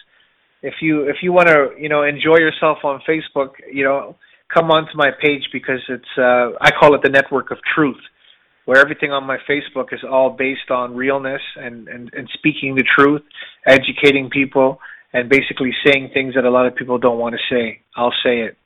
If 0.61 0.75
you 0.81 1.03
if 1.09 1.17
you 1.23 1.31
want 1.31 1.47
to 1.47 1.69
you 1.79 1.89
know 1.89 2.03
enjoy 2.03 2.37
yourself 2.37 2.79
on 2.83 3.01
Facebook, 3.07 3.51
you 3.71 3.83
know 3.83 4.15
come 4.53 4.69
onto 4.69 4.91
my 4.95 5.11
page 5.21 5.43
because 5.51 5.79
it's 5.89 6.17
uh, 6.17 6.51
I 6.59 6.71
call 6.77 6.93
it 6.95 7.01
the 7.01 7.09
network 7.09 7.51
of 7.51 7.57
truth, 7.73 8.01
where 8.65 8.79
everything 8.79 9.11
on 9.11 9.25
my 9.25 9.37
Facebook 9.49 9.93
is 9.93 10.01
all 10.09 10.29
based 10.29 10.69
on 10.69 10.95
realness 10.95 11.41
and 11.55 11.87
and, 11.87 12.11
and 12.13 12.29
speaking 12.33 12.75
the 12.75 12.83
truth, 12.97 13.23
educating 13.65 14.29
people, 14.29 14.79
and 15.13 15.29
basically 15.29 15.71
saying 15.85 16.11
things 16.13 16.35
that 16.35 16.45
a 16.45 16.51
lot 16.51 16.67
of 16.67 16.75
people 16.75 16.97
don't 16.97 17.17
want 17.17 17.35
to 17.35 17.55
say. 17.55 17.81
I'll 17.95 18.13
say 18.23 18.41
it, 18.41 18.57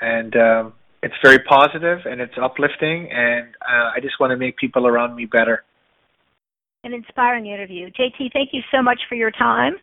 and 0.00 0.36
um, 0.36 0.72
it's 1.02 1.14
very 1.22 1.38
positive 1.38 2.00
and 2.04 2.20
it's 2.20 2.34
uplifting, 2.40 3.10
and 3.10 3.48
uh, 3.62 3.92
I 3.96 4.00
just 4.02 4.18
want 4.20 4.32
to 4.32 4.36
make 4.36 4.56
people 4.56 4.86
around 4.86 5.14
me 5.14 5.24
better. 5.24 5.64
An 6.84 6.94
inspiring 6.94 7.46
interview. 7.46 7.90
JT, 7.90 8.32
thank 8.32 8.50
you 8.52 8.62
so 8.72 8.80
much 8.82 9.00
for 9.08 9.16
your 9.16 9.32
time. 9.32 9.74